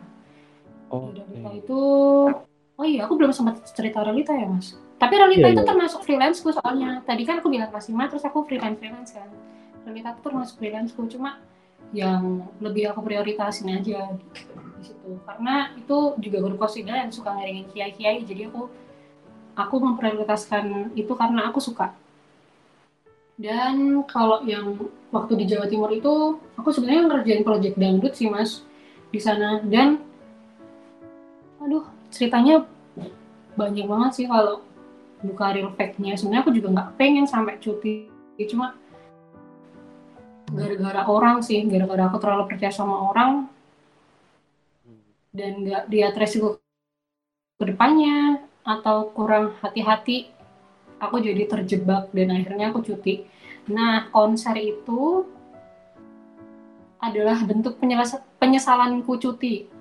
[0.89, 1.79] Oh, di Revita itu
[2.79, 4.73] oh iya aku belum sempat cerita Revita ya mas?
[4.99, 5.69] Tapi Revita Iya, itu iya.
[5.69, 7.05] termasuk freelanceku soalnya.
[7.05, 9.29] Tadi kan aku bilang Kasima terus aku freelance freelance kan.
[9.85, 11.37] Revita itu termasuk freelanceku cuma
[11.93, 15.09] yang lebih aku prioritasin aja gitu, di situ.
[15.25, 18.69] Karena itu juga guru kosida yang suka ngiringin kiai-kiai jadi aku
[19.57, 21.93] aku memprioritaskan itu karena aku suka.
[23.39, 24.75] Dan kalau yang
[25.09, 28.65] waktu di Jawa Timur itu aku sebenarnya ngerjain project dangdut sih mas
[29.09, 29.61] di sana.
[29.65, 30.01] Dan
[31.59, 32.65] aduh ceritanya
[33.57, 34.63] banyak banget sih kalau
[35.21, 36.15] buka real fact-nya.
[36.15, 38.07] Sebenarnya aku juga nggak pengen sampai cuti.
[38.47, 38.77] Cuma
[40.49, 43.45] gara-gara orang sih gara-gara aku terlalu percaya sama orang
[45.29, 46.57] dan nggak lihat resiko
[47.61, 50.33] ke depannya atau kurang hati-hati
[50.97, 53.29] aku jadi terjebak dan akhirnya aku cuti
[53.69, 55.23] nah konser itu
[56.99, 57.79] adalah bentuk
[58.41, 59.71] penyesalanku cuti.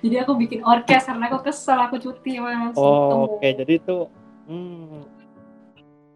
[0.00, 3.44] Jadi aku bikin orkes karena aku kesel aku cuti mas Oh, oke.
[3.44, 4.08] Jadi itu
[4.48, 5.04] hmm,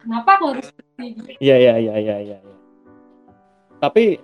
[0.00, 1.36] kenapa aku harus cuti?
[1.38, 2.38] Iya iya iya iya iya.
[3.78, 4.16] Tapi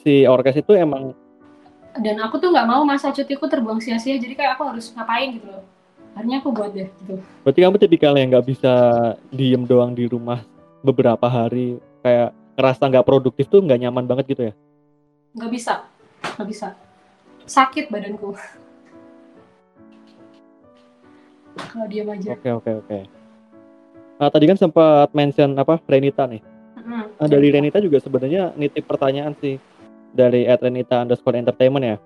[0.00, 1.12] si orkes itu emang
[1.94, 5.46] dan aku tuh nggak mau masa cutiku terbuang sia-sia jadi kayak aku harus ngapain gitu
[5.46, 5.64] loh
[6.14, 8.72] akhirnya aku buat deh gitu berarti kamu tipikal yang nggak bisa
[9.34, 10.46] diem doang di rumah
[10.80, 14.54] beberapa hari kayak ngerasa nggak produktif tuh nggak nyaman banget gitu ya?
[15.34, 15.74] nggak bisa
[16.38, 16.66] nggak bisa
[17.44, 18.30] sakit badanku
[21.74, 22.98] kalau diam aja Oke oke oke.
[24.14, 26.38] Nah, tadi kan sempat mention apa Renita nih.
[26.78, 27.02] Mm-mm.
[27.18, 29.58] Nah, dari Renita juga sebenarnya nitip pertanyaan sih
[30.14, 31.96] dari @renita underscore entertainment ya.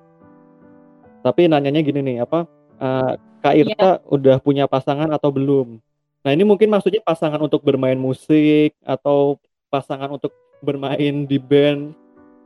[1.20, 2.48] Tapi nanyanya gini nih apa
[2.78, 5.78] eh, Kak Irta udah punya pasangan atau belum?
[6.26, 9.38] Nah ini mungkin maksudnya pasangan untuk bermain musik atau
[9.70, 11.94] pasangan untuk bermain di band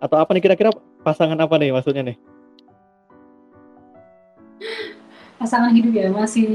[0.02, 0.70] atau apa nih kira-kira
[1.00, 2.18] pasangan apa nih maksudnya nih?
[5.42, 6.48] pasangan hidup ya masih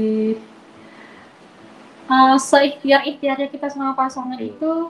[2.08, 4.88] uh, seikhtiar ikhtiarnya kita sama pasangan itu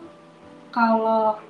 [0.71, 1.43] kalau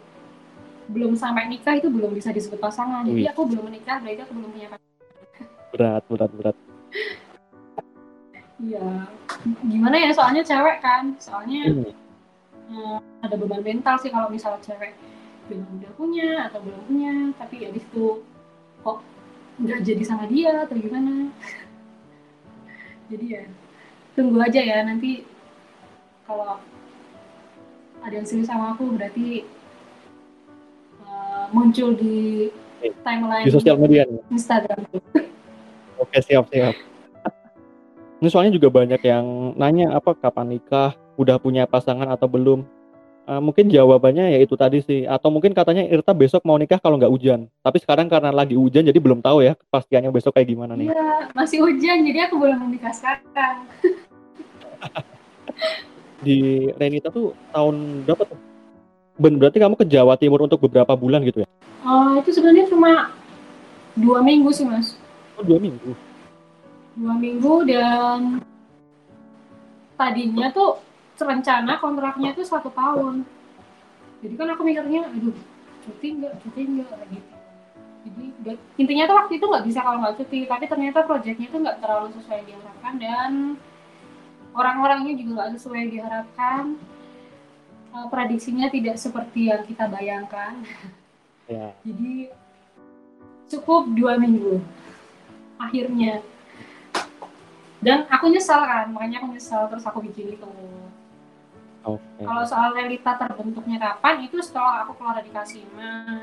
[0.88, 3.20] belum sampai nikah itu belum bisa disebut pasangan Wih.
[3.20, 4.86] jadi aku belum menikah berarti aku belum punya pasangan
[5.68, 6.56] Berat berat berat.
[8.58, 9.06] Iya,
[9.62, 11.94] gimana ya soalnya cewek kan, soalnya Hmm.
[12.68, 14.98] eh, ada beban mental sih kalau misalnya cewek
[15.46, 18.20] bilang udah punya atau belum punya, tapi ya di situ
[18.82, 18.98] kok
[19.58, 21.30] nggak jadi sama dia atau gimana.
[23.08, 23.40] Jadi ya
[24.12, 25.24] tunggu aja ya nanti
[26.28, 26.60] kalau
[28.04, 29.48] ada yang serius sama aku berarti
[31.00, 32.52] eh, muncul di
[32.84, 32.92] Oke.
[33.00, 34.04] timeline Di sosial media.
[34.28, 34.84] Instagram.
[35.96, 36.76] Oke, siap, siap.
[38.18, 42.66] Ini soalnya juga banyak yang nanya apa kapan nikah, udah punya pasangan atau belum.
[43.30, 45.06] Eh, mungkin jawabannya ya itu tadi sih.
[45.06, 47.46] Atau mungkin katanya Irta besok mau nikah kalau nggak hujan.
[47.62, 50.90] Tapi sekarang karena lagi hujan jadi belum tahu ya kepastiannya besok kayak gimana nih.
[50.90, 53.70] Iya, masih hujan jadi aku belum menikah sekarang.
[56.26, 58.38] Di Renita tuh tahun berapa tuh?
[59.18, 61.48] Ben, berarti kamu ke Jawa Timur untuk beberapa bulan gitu ya?
[61.86, 63.14] Oh, itu sebenarnya cuma
[63.94, 64.98] dua minggu sih mas.
[65.38, 66.07] Oh, dua minggu.
[66.98, 68.42] Dua minggu dan
[69.94, 70.82] tadinya tuh
[71.18, 73.22] rencana kontraknya tuh satu tahun.
[74.22, 75.34] Jadi kan aku mikirnya aduh
[75.86, 77.34] cuti nggak cuti nggak gitu.
[78.06, 81.60] Jadi nggak- intinya tuh waktu itu nggak bisa kalau nggak cuti tapi ternyata proyeknya tuh
[81.62, 83.32] nggak terlalu sesuai yang diharapkan dan
[84.54, 86.62] orang-orangnya juga nggak sesuai yang diharapkan.
[87.88, 90.60] Eh, prediksinya tidak seperti yang kita bayangkan.
[91.48, 91.72] Ya.
[91.80, 92.28] jadi
[93.48, 94.60] cukup dua minggu
[95.56, 96.20] akhirnya
[97.78, 100.50] dan aku nyesal kan makanya aku nyesal terus aku bikin itu.
[101.86, 102.20] Oke.
[102.20, 106.20] kalau soal realita terbentuknya kapan itu setelah aku keluar dari Kasima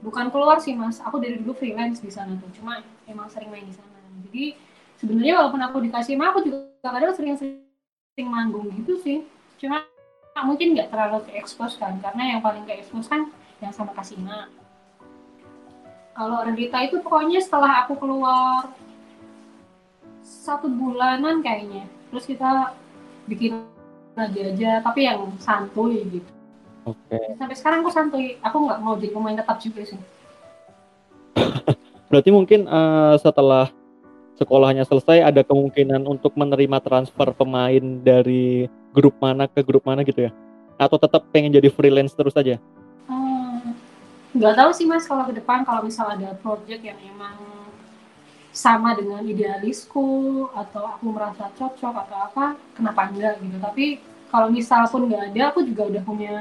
[0.00, 1.02] bukan keluar sih mas.
[1.02, 3.98] Aku dari dulu freelance di sana tuh cuma emang sering main di sana.
[4.30, 4.54] Jadi
[4.96, 9.26] sebenarnya walaupun aku di Kasima aku juga kadang sering-sering manggung gitu sih.
[9.58, 9.82] Cuma
[10.46, 13.28] mungkin nggak terlalu ke expose kan karena yang paling ke expose kan
[13.60, 14.46] yang sama Kasima
[16.16, 18.72] kalau Rendita itu pokoknya setelah aku keluar
[20.26, 22.74] satu bulanan kayaknya terus kita
[23.30, 23.62] bikin
[24.18, 26.30] lagi aja tapi yang santuy gitu
[26.86, 27.18] Oke.
[27.38, 30.00] sampai sekarang aku santuy aku nggak mau jadi pemain tetap juga sih
[32.10, 33.70] Berarti mungkin eh, setelah
[34.36, 40.28] sekolahnya selesai ada kemungkinan untuk menerima transfer pemain dari grup mana ke grup mana gitu
[40.28, 40.32] ya?
[40.76, 42.60] Atau tetap pengen jadi freelance terus aja?
[43.08, 43.74] Hmm,
[44.36, 47.55] nggak tahu sih mas kalau ke depan kalau misal ada project yang emang
[48.56, 53.60] sama dengan idealisku atau aku merasa cocok atau apa kenapa enggak gitu.
[53.60, 53.84] Tapi
[54.32, 56.40] kalau misal pun nggak ada aku juga udah punya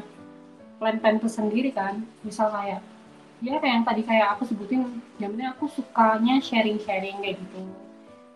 [0.79, 2.07] plan-plan tersendiri kan.
[2.23, 2.79] Misal kayak
[3.43, 7.67] ya kayak yang tadi kayak aku sebutin penting aku sukanya sharing-sharing kayak gitu.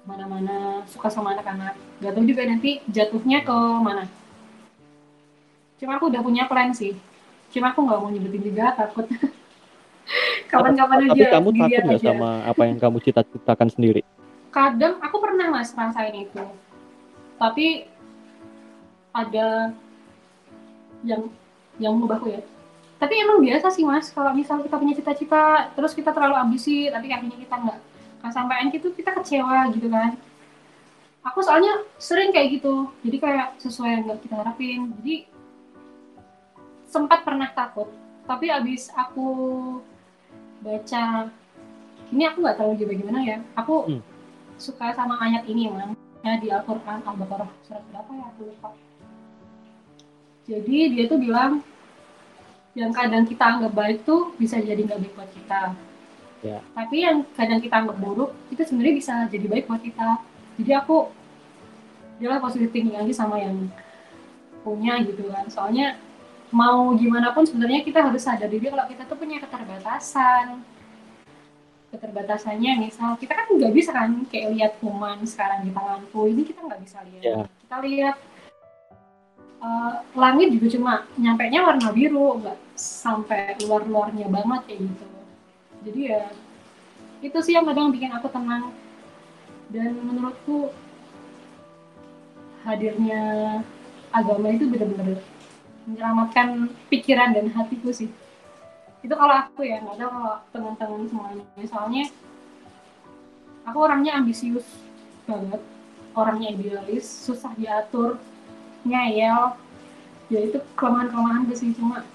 [0.04, 1.80] Mana-mana suka sama anak-anak.
[2.04, 4.12] Gak tahu juga nanti jatuhnya ke mana.
[5.80, 7.00] Cuma aku udah punya plan sih.
[7.56, 9.08] Cuma aku nggak mau nyebutin juga takut
[10.50, 14.02] kapan-kapan Tapi aja kamu takut nggak sama apa yang kamu cita-citakan sendiri?
[14.50, 16.44] kadang aku pernah mas rasain itu.
[17.38, 17.86] Tapi
[19.14, 19.72] ada
[21.06, 21.32] yang
[21.80, 22.42] yang mengubahku ya.
[23.00, 24.12] Tapi emang biasa sih mas.
[24.12, 27.80] Kalau misal kita punya cita-cita terus kita terlalu ambisi tapi akhirnya kita nggak
[28.20, 30.18] kesampaian gitu kita kecewa gitu kan.
[31.24, 32.90] Aku soalnya sering kayak gitu.
[33.06, 34.92] Jadi kayak sesuai yang nggak kita harapin.
[35.00, 35.16] Jadi
[36.90, 37.88] sempat pernah takut
[38.26, 39.30] tapi abis aku
[40.62, 41.30] baca.
[42.10, 43.38] Ini aku nggak tahu juga gimana ya.
[43.56, 44.02] Aku Hmm.
[44.60, 48.26] suka sama ayat ini man ya di Al-Quran Al-Baqarah surat berapa ya?
[48.36, 48.70] Aku lupa.
[50.50, 51.62] Jadi dia tuh bilang
[52.74, 55.62] yang kadang kita anggap baik tuh bisa jadi nggak baik buat kita.
[56.40, 56.64] Ya.
[56.72, 60.24] tapi yang kadang kita anggap buruk itu sebenarnya bisa jadi baik buat kita.
[60.56, 61.12] Jadi aku
[62.24, 63.68] jelas positif thinking aja sama yang
[64.64, 65.52] punya gitu kan.
[65.52, 66.00] Soalnya
[66.50, 70.66] mau gimana pun sebenarnya kita harus sadar diri kalau kita tuh punya keterbatasan.
[71.90, 76.62] Keterbatasannya misal kita kan nggak bisa kan kayak lihat kuman sekarang di tanganku ini kita
[76.62, 77.24] nggak bisa lihat.
[77.26, 77.40] Ya.
[77.66, 78.16] kita lihat
[79.62, 85.06] eh, langit juga cuma nyampe nya warna biru nggak sampai luar-luarnya banget kayak gitu.
[85.90, 86.24] Jadi ya
[87.20, 88.74] itu sih yang kadang bikin aku tenang.
[89.70, 90.74] Dan menurutku
[92.66, 93.22] hadirnya
[94.10, 95.22] agama itu benar-benar
[95.90, 98.10] menyelamatkan pikiran dan hatiku sih.
[99.02, 101.66] Itu kalau aku ya nggak tahu kalau teman-teman semuanya.
[101.66, 102.04] Soalnya
[103.66, 104.66] aku orangnya ambisius
[105.26, 105.62] banget
[106.18, 108.18] orangnya idealis susah diatur
[108.82, 109.54] ngeyel
[110.30, 112.06] ya itu kelemahan-kelemahan gue sih cuma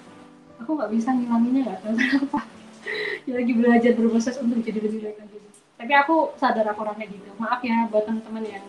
[0.59, 2.39] aku nggak bisa ngilanginnya nggak tahu kenapa
[3.27, 5.37] ya lagi belajar berproses untuk jadi lebih baik lagi.
[5.75, 7.29] Tapi aku sadar aku orangnya gitu.
[7.35, 8.65] Maaf ya buat teman-teman yang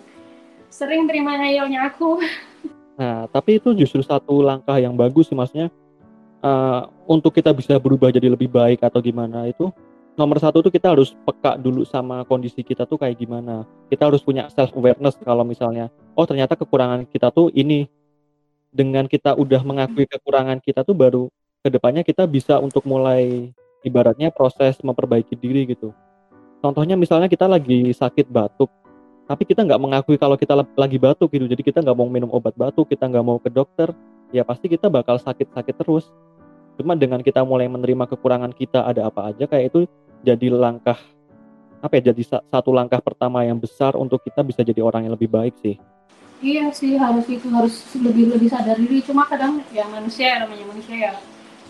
[0.72, 2.18] sering terima ngeyelnya aku
[2.96, 5.68] Nah, tapi itu justru satu langkah yang bagus sih maksudnya
[6.40, 9.68] eh, untuk kita bisa berubah jadi lebih baik atau gimana itu
[10.16, 13.68] nomor satu tuh kita harus peka dulu sama kondisi kita tuh kayak gimana.
[13.92, 17.86] Kita harus punya self awareness kalau misalnya, oh ternyata kekurangan kita tuh ini.
[18.76, 21.32] Dengan kita udah mengakui kekurangan kita tuh baru
[21.64, 23.48] ke depannya kita bisa untuk mulai
[23.80, 25.96] ibaratnya proses memperbaiki diri gitu.
[26.60, 28.68] Contohnya misalnya kita lagi sakit batuk,
[29.26, 31.50] tapi kita nggak mengakui kalau kita lagi batuk gitu.
[31.50, 33.90] Jadi kita nggak mau minum obat batuk, kita nggak mau ke dokter,
[34.30, 36.06] ya pasti kita bakal sakit-sakit terus.
[36.78, 39.80] Cuma dengan kita mulai menerima kekurangan kita ada apa aja kayak itu
[40.22, 40.98] jadi langkah
[41.82, 45.28] apa ya jadi satu langkah pertama yang besar untuk kita bisa jadi orang yang lebih
[45.28, 45.74] baik sih.
[46.44, 49.02] Iya sih harus itu harus lebih lebih sadar diri.
[49.02, 51.12] Cuma kadang ya manusia namanya manusia ya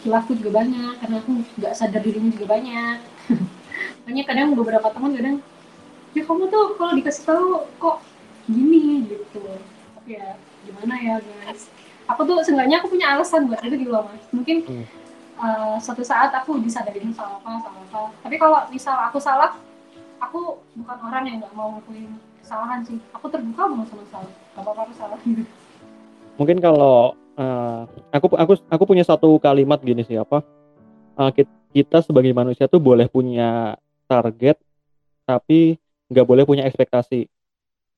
[0.06, 2.98] aku juga banyak karena aku nggak sadar dirinya juga banyak.
[4.04, 5.36] Makanya kadang beberapa teman kadang
[6.16, 7.96] ya kamu tuh kalau dikasih tahu kok
[8.48, 9.44] gini gitu.
[10.00, 11.68] Tapi ya gimana ya guys?
[12.08, 14.24] Aku tuh seenggaknya aku punya alasan buat itu gitu loh mas.
[14.32, 14.86] Mungkin hmm.
[15.36, 18.00] uh, suatu saat aku disadarin salah apa salah apa.
[18.24, 19.52] Tapi kalau misal aku salah
[20.16, 22.08] aku bukan orang yang nggak mau ngakuin
[22.40, 22.96] kesalahan sih.
[23.12, 24.32] Aku terbuka banget sama salah.
[24.56, 25.18] Gak apa-apa aku salah.
[25.20, 25.44] Gitu
[26.36, 30.44] mungkin kalau uh, aku aku aku punya satu kalimat gini sih apa?
[31.16, 31.32] Uh,
[31.72, 34.60] kita sebagai manusia tuh boleh punya target
[35.24, 37.26] tapi nggak boleh punya ekspektasi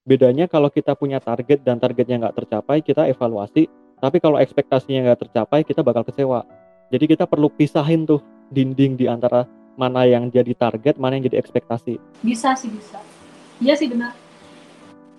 [0.09, 5.27] bedanya kalau kita punya target dan targetnya nggak tercapai kita evaluasi tapi kalau ekspektasinya nggak
[5.27, 6.47] tercapai, kita bakal kecewa.
[6.89, 9.45] Jadi kita perlu pisahin tuh dinding di antara
[9.75, 11.99] mana yang jadi target, mana yang jadi ekspektasi.
[12.23, 13.03] Bisa sih bisa.
[13.59, 14.15] Iya sih benar.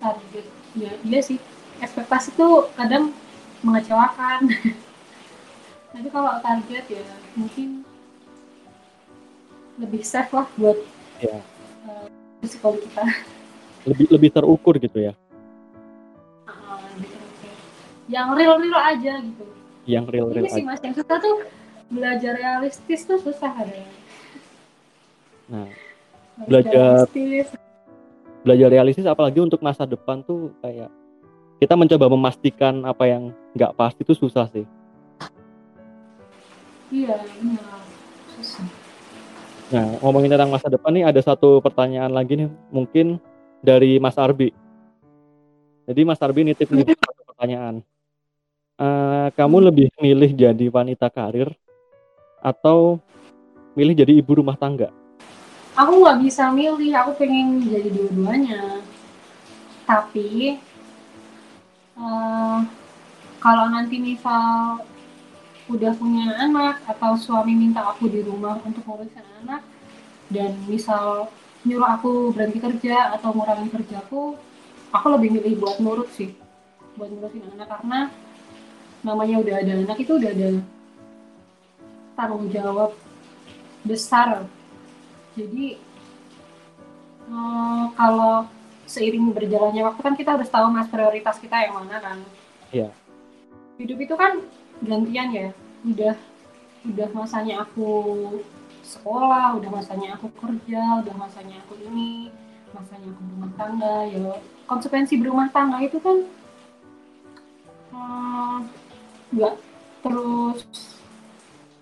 [0.00, 1.36] Target, ya iya sih.
[1.84, 3.12] Ekspektasi tuh kadang
[3.60, 4.48] mengecewakan.
[5.92, 7.04] Tapi kalau target ya
[7.36, 7.84] mungkin
[9.76, 10.76] lebih safe lah buat
[11.20, 11.40] ya.
[11.88, 12.08] uh,
[12.42, 13.04] psikologi kita.
[13.88, 15.12] Lebih lebih terukur gitu ya?
[18.10, 19.44] Yang real real aja gitu.
[19.86, 20.80] Yang real real ini sih mas.
[20.82, 21.36] Yang susah tuh
[21.90, 23.82] belajar realistis tuh susah ada
[25.50, 25.66] nah
[26.46, 27.50] belajar realistis.
[28.46, 30.86] belajar realistis apalagi untuk masa depan tuh kayak
[31.58, 34.62] kita mencoba memastikan apa yang nggak pasti itu susah sih.
[36.94, 37.66] Iya iya
[38.38, 38.79] susah
[39.70, 43.22] nah ngomongin tentang masa depan nih ada satu pertanyaan lagi nih mungkin
[43.62, 44.50] dari Mas Arbi
[45.86, 47.86] jadi Mas Arbi nitip nih satu pertanyaan
[48.80, 51.52] uh, kamu lebih milih jadi wanita karir
[52.40, 52.98] atau
[53.76, 54.90] milih jadi ibu rumah tangga?
[55.78, 58.82] Aku nggak bisa milih, aku pengen jadi dua-duanya.
[59.86, 60.58] Tapi
[61.94, 62.58] uh,
[63.38, 64.82] kalau nanti misal
[65.70, 69.62] udah punya anak atau suami minta aku di rumah untuk ngurusin anak
[70.26, 71.30] dan misal
[71.62, 74.34] nyuruh aku berhenti kerja atau ngurangin kerjaku,
[74.90, 76.34] aku lebih milih buat nurut sih,
[76.98, 78.00] buat ngurusin anak karena
[79.06, 80.48] namanya udah ada anak itu udah ada
[82.18, 82.90] tanggung jawab
[83.86, 84.44] besar.
[85.38, 85.78] Jadi
[87.30, 88.44] hmm, kalau
[88.90, 92.18] seiring berjalannya waktu kan kita harus tahu mas prioritas kita yang mana kan.
[92.74, 92.90] Iya.
[93.78, 94.42] Hidup itu kan
[94.84, 95.48] gantian ya
[95.84, 96.16] udah
[96.88, 97.88] udah masanya aku
[98.80, 102.32] sekolah udah masanya aku kerja udah masanya aku ini
[102.72, 104.18] masanya aku berumah tangga ya
[104.64, 106.16] konsekuensi berumah tangga itu kan
[107.92, 108.56] hmm,
[109.36, 109.54] nggak
[110.00, 110.64] terus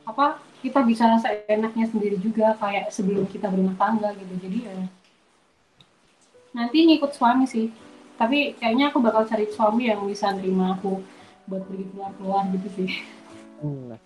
[0.09, 4.35] apa kita bisa seenaknya sendiri juga kayak sebelum kita berumah tangga gitu.
[4.43, 4.75] Jadi ya
[6.57, 7.71] nanti ngikut suami sih.
[8.19, 10.99] Tapi kayaknya aku bakal cari suami yang bisa nerima aku
[11.49, 12.91] buat pergi keluar-keluar gitu sih.
[13.65, 13.97] Hmm,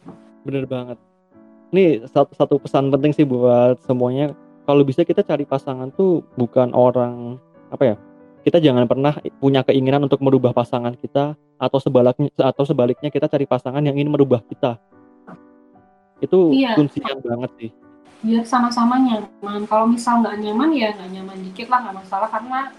[0.47, 0.99] bener banget.
[1.75, 4.33] Nih satu, satu pesan penting sih buat semuanya.
[4.63, 7.37] Kalau bisa kita cari pasangan tuh bukan orang
[7.73, 7.97] apa ya
[8.43, 13.47] kita jangan pernah punya keinginan untuk merubah pasangan kita atau sebaliknya atau sebaliknya kita cari
[13.47, 14.79] pasangan yang ingin merubah kita.
[16.19, 16.75] Itu iya.
[16.75, 17.71] kuncian banget sih.
[18.23, 19.67] Biar sama-sama nyaman.
[19.67, 22.29] Kalau misal nggak nyaman ya nggak nyaman dikit lah nggak masalah.
[22.31, 22.71] Karena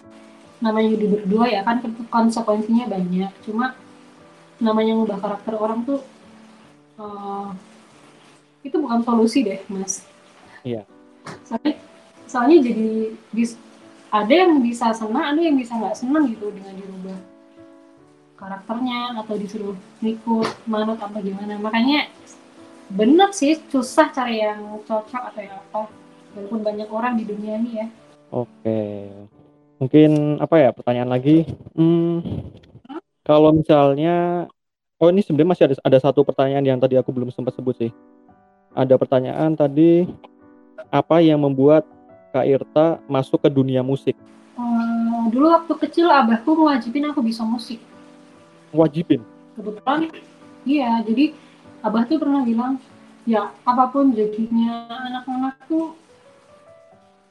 [0.64, 1.80] namanya hidup berdua ya kan
[2.12, 3.32] konsekuensinya banyak.
[3.44, 3.76] Cuma
[4.62, 6.00] namanya ngubah karakter orang tuh
[7.00, 7.50] uh,
[8.64, 10.06] itu bukan solusi deh mas.
[10.64, 10.88] Iya.
[11.48, 11.76] Soalnya
[12.28, 12.90] soalnya jadi
[14.14, 17.20] ada yang bisa senang ada yang bisa nggak senang gitu dengan dirubah
[18.40, 21.60] karakternya atau disuruh ikut manut apa gimana.
[21.60, 22.12] Makanya
[22.92, 25.88] bener sih susah cari yang cocok atau yang apa.
[26.34, 27.88] Walaupun banyak orang di dunia ini ya.
[28.34, 29.10] Oke.
[29.78, 31.46] Mungkin apa ya pertanyaan lagi?
[31.78, 32.26] Hmm,
[33.24, 34.48] kalau misalnya
[35.00, 37.92] oh ini sebenarnya masih ada ada satu pertanyaan yang tadi aku belum sempat sebut sih
[38.74, 40.08] ada pertanyaan tadi
[40.94, 41.86] apa yang membuat
[42.34, 44.18] Kak Irta masuk ke dunia musik?
[44.58, 47.78] Hmm, dulu waktu kecil abahku mewajibin aku bisa musik.
[48.74, 49.22] Wajibin?
[49.54, 50.10] Kebetulan,
[50.66, 50.98] iya.
[51.06, 51.38] Jadi
[51.86, 52.82] abah tuh pernah bilang,
[53.30, 55.94] ya apa pun jadinya anak-anak tuh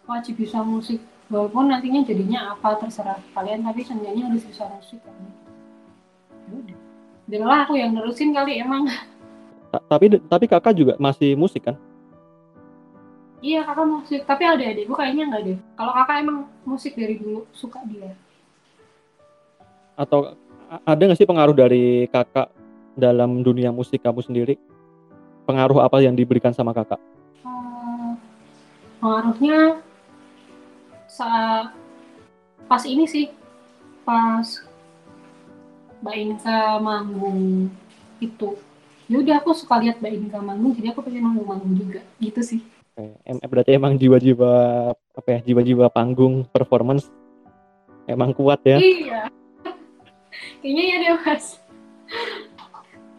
[0.07, 5.15] wajib bisa musik walaupun nantinya jadinya apa terserah kalian tapi seenggaknya harus bisa musik kan
[7.29, 8.91] udah aku yang nerusin kali emang.
[9.73, 11.77] Ta- tapi tapi kakak juga masih musik kan?
[13.43, 14.21] Iya kakak musik.
[14.29, 15.59] Tapi ada adikku kayaknya nggak deh.
[15.75, 18.15] Kalau kakak emang musik dari dulu suka dia.
[19.97, 20.37] Atau
[20.69, 22.53] ada nggak sih pengaruh dari kakak
[22.95, 24.55] dalam dunia musik kamu sendiri?
[25.43, 27.03] Pengaruh apa yang diberikan sama kakak?
[27.43, 28.15] Hmm,
[29.03, 29.83] pengaruhnya
[31.11, 31.75] saat
[32.71, 33.29] pas ini sih
[34.07, 34.65] pas
[36.03, 37.71] Mbak Inka manggung
[38.19, 38.59] itu.
[39.07, 42.03] Ya udah aku suka lihat Mbak Inka manggung jadi aku pengen manggung-manggung juga.
[42.19, 42.61] Gitu sih.
[42.99, 44.53] Em- berarti emang jiwa-jiwa
[44.93, 47.09] apa ya jiwa-jiwa panggung performance
[48.11, 48.83] emang kuat ya?
[48.83, 49.31] Iya.
[50.61, 51.45] Kayaknya ya deh mas.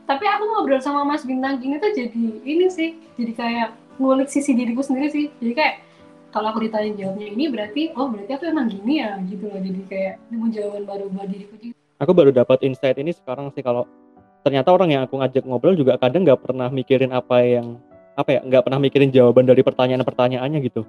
[0.03, 4.51] Tapi aku ngobrol sama Mas Bintang gini tuh jadi ini sih jadi kayak ngulik sisi
[4.51, 5.25] diriku sendiri sih.
[5.39, 5.75] Jadi kayak
[6.35, 9.57] kalau aku ditanya jawabnya ini berarti oh berarti aku emang gini ya gitu loh.
[9.57, 13.63] Jadi kayak nemu jawaban baru buat diriku juga aku baru dapat insight ini sekarang sih
[13.63, 13.87] kalau
[14.43, 17.79] ternyata orang yang aku ngajak ngobrol juga kadang nggak pernah mikirin apa yang
[18.13, 20.83] apa ya nggak pernah mikirin jawaban dari pertanyaan-pertanyaannya gitu.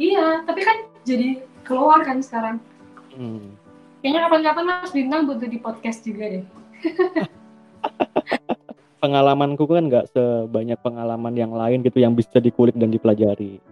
[0.00, 2.58] Iya tapi kan jadi keluar kan sekarang.
[3.14, 3.54] Hmm.
[4.02, 6.44] kayaknya kapan-kapan Mas Bintang butuh di podcast juga deh.
[9.04, 13.62] Pengalamanku kan nggak sebanyak pengalaman yang lain gitu yang bisa dikulik dan dipelajari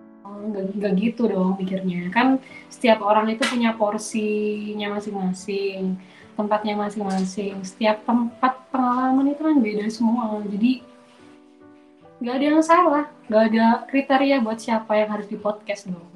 [0.50, 2.10] Nggak gitu dong pikirnya.
[2.10, 6.00] Kan setiap orang itu punya porsinya masing-masing
[6.34, 7.60] tempatnya masing-masing.
[7.62, 10.40] Setiap tempat pengalaman itu kan beda semua.
[10.48, 10.82] Jadi
[12.22, 13.04] nggak ada yang salah.
[13.28, 16.08] Nggak ada kriteria buat siapa yang harus di podcast dong.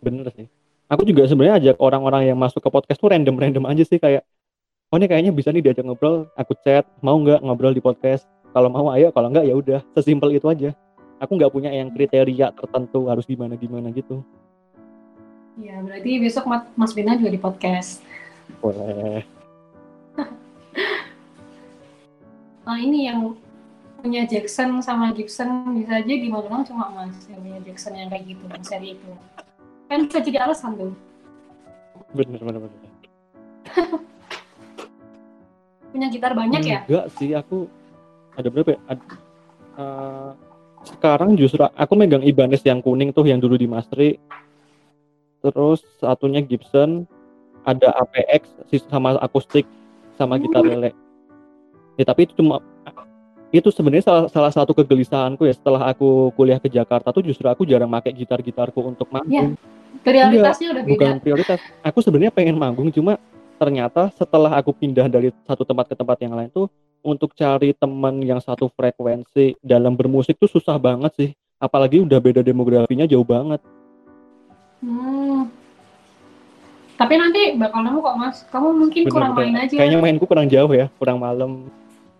[0.00, 0.46] Bener sih.
[0.90, 4.26] Aku juga sebenarnya ajak orang-orang yang masuk ke podcast tuh random-random aja sih kayak
[4.90, 8.26] oh ini kayaknya bisa nih diajak ngobrol aku chat mau nggak ngobrol di podcast?
[8.50, 9.14] Kalau mau ayo.
[9.14, 9.80] Kalau nggak ya udah.
[9.94, 10.74] Sesimpel itu aja
[11.20, 14.24] aku nggak punya yang kriteria tertentu harus gimana gimana gitu.
[15.60, 18.00] Ya berarti besok Ma- Mas Bintang juga di podcast.
[18.64, 19.22] Boleh.
[22.60, 23.34] Nah ini yang
[23.98, 28.30] punya Jackson sama Gibson bisa aja di Magelang cuma Mas yang punya Jackson yang kayak
[28.30, 29.10] gitu yang seri itu.
[29.90, 30.94] Kan bisa jadi alasan tuh.
[32.14, 32.80] Bener bener bener.
[35.90, 36.86] Punya gitar banyak ya?
[36.86, 37.66] Enggak sih aku
[38.38, 38.80] ada berapa ya?
[38.86, 39.18] Ad-
[39.74, 40.30] eh,
[40.84, 44.16] sekarang justru aku megang Ibanez yang kuning tuh yang dulu di Mastri
[45.40, 47.04] terus satunya Gibson
[47.64, 48.48] ada APX
[48.88, 49.68] sama akustik
[50.16, 50.92] sama gitar lele.
[51.96, 52.60] Ya tapi itu cuma
[53.50, 57.66] itu sebenarnya salah, salah satu kegelisahanku ya setelah aku kuliah ke Jakarta tuh justru aku
[57.66, 59.58] jarang pakai gitar-gitarku untuk manggung.
[60.06, 60.92] Prioritasnya udah beda.
[60.94, 61.58] bukan prioritas.
[61.82, 63.18] Aku sebenarnya pengen manggung cuma
[63.58, 66.70] ternyata setelah aku pindah dari satu tempat ke tempat yang lain tuh
[67.02, 71.30] untuk cari teman yang satu frekuensi dalam bermusik tuh susah banget sih.
[71.56, 73.60] Apalagi udah beda demografinya jauh banget.
[74.80, 75.48] Hmm.
[76.96, 78.36] Tapi nanti bakal nemu kok mas.
[78.48, 79.56] Kamu mungkin kurang Bener-bener.
[79.56, 79.76] main aja.
[79.76, 81.68] Kayaknya mainku kurang jauh ya, kurang malam.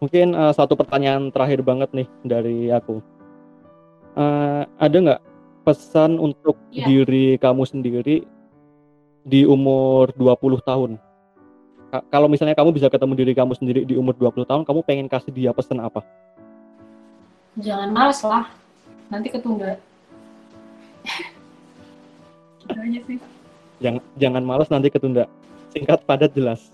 [0.01, 3.01] Mungkin eh, satu pertanyaan terakhir banget nih dari aku.
[4.17, 5.21] Eh, ada nggak
[5.61, 6.85] pesan untuk Iya.
[6.89, 8.25] diri kamu sendiri
[9.21, 10.97] di umur 20 tahun?
[11.91, 15.11] Ka- kalau misalnya kamu bisa ketemu diri kamu sendiri di umur 20 tahun, kamu pengen
[15.11, 16.07] kasih dia pesan apa?
[17.59, 18.47] Jangan males lah.
[19.11, 19.75] Nanti ketunda.
[22.71, 23.19] aja sih.
[23.83, 25.27] Jangan, jangan malas nanti ketunda.
[25.75, 26.71] Singkat, padat, jelas.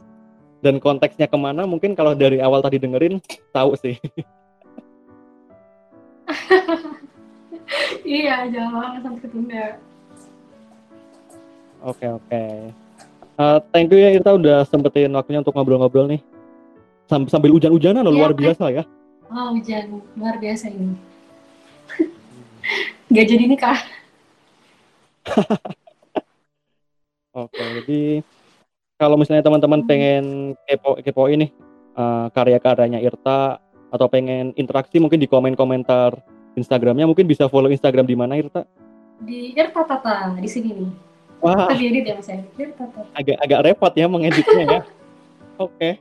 [0.60, 3.16] Dan konteksnya ke mana mungkin kalau dari awal tadi dengerin,
[3.56, 3.96] tahu sih.
[8.04, 9.80] iya, jangan males nanti ketunda.
[11.80, 12.44] Oke oke.
[13.36, 16.20] Eh, thank you ya Irta udah sempetin waktunya untuk ngobrol-ngobrol nih.
[17.06, 18.40] Sam- sambil hujan-hujanan loh, Iya, luar Teh.
[18.42, 18.82] biasa ya.
[19.28, 20.00] Oh, hujan.
[20.16, 20.96] Luar biasa ini.
[23.14, 23.78] Gak jadi nikah.
[27.36, 28.24] Oke, jadi
[28.96, 29.88] kalau misalnya teman-teman Hmm.
[29.88, 30.24] pengen
[30.64, 31.52] kepo kepo ini
[31.92, 36.16] eh, karya-karyanya Irta atau pengen interaksi mungkin di komen-komentar
[36.56, 38.64] Instagramnya mungkin bisa follow Instagram di mana Irta?
[39.20, 40.90] Di Irta Tata, di sini nih.
[41.38, 42.36] Wah, Kita diedit ya mas ya.
[43.12, 44.80] Agak agak repot ya mengeditnya ya.
[45.64, 46.00] Oke,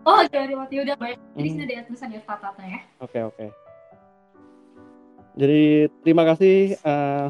[0.00, 1.20] Oh, jadi waktu udah baik.
[1.36, 1.56] Jadi Hmm.
[1.60, 2.80] sini ada tulisan Irta Tata ya.
[2.98, 3.46] oke oke.
[5.36, 5.62] Jadi
[6.00, 7.26] terima kasih eh,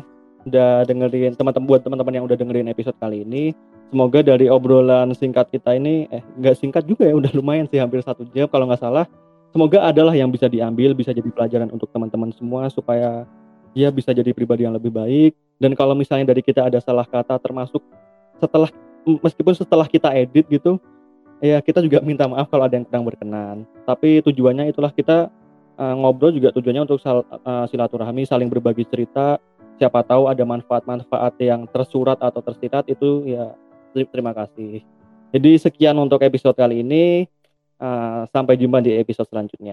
[0.47, 3.53] udah dengerin teman-teman buat teman-teman yang udah dengerin episode kali ini.
[3.91, 7.99] Semoga dari obrolan singkat kita ini, eh nggak singkat juga ya, udah lumayan sih hampir
[8.01, 9.05] satu jam kalau nggak salah.
[9.51, 13.26] Semoga adalah yang bisa diambil, bisa jadi pelajaran untuk teman-teman semua supaya
[13.77, 15.33] dia bisa jadi pribadi yang lebih baik.
[15.61, 17.85] Dan kalau misalnya dari kita ada salah kata, termasuk
[18.41, 18.73] setelah
[19.05, 20.81] meskipun setelah kita edit gitu,
[21.45, 23.57] ya kita juga minta maaf kalau ada yang kurang berkenan.
[23.85, 25.29] Tapi tujuannya itulah kita
[25.77, 29.37] uh, ngobrol juga tujuannya untuk sal- uh, silaturahmi, saling berbagi cerita,
[29.77, 33.53] siapa tahu ada manfaat-manfaat yang tersurat atau tersirat itu ya
[33.93, 34.81] terima kasih.
[35.31, 37.29] Jadi sekian untuk episode kali ini.
[37.81, 39.73] Uh, sampai jumpa di episode selanjutnya.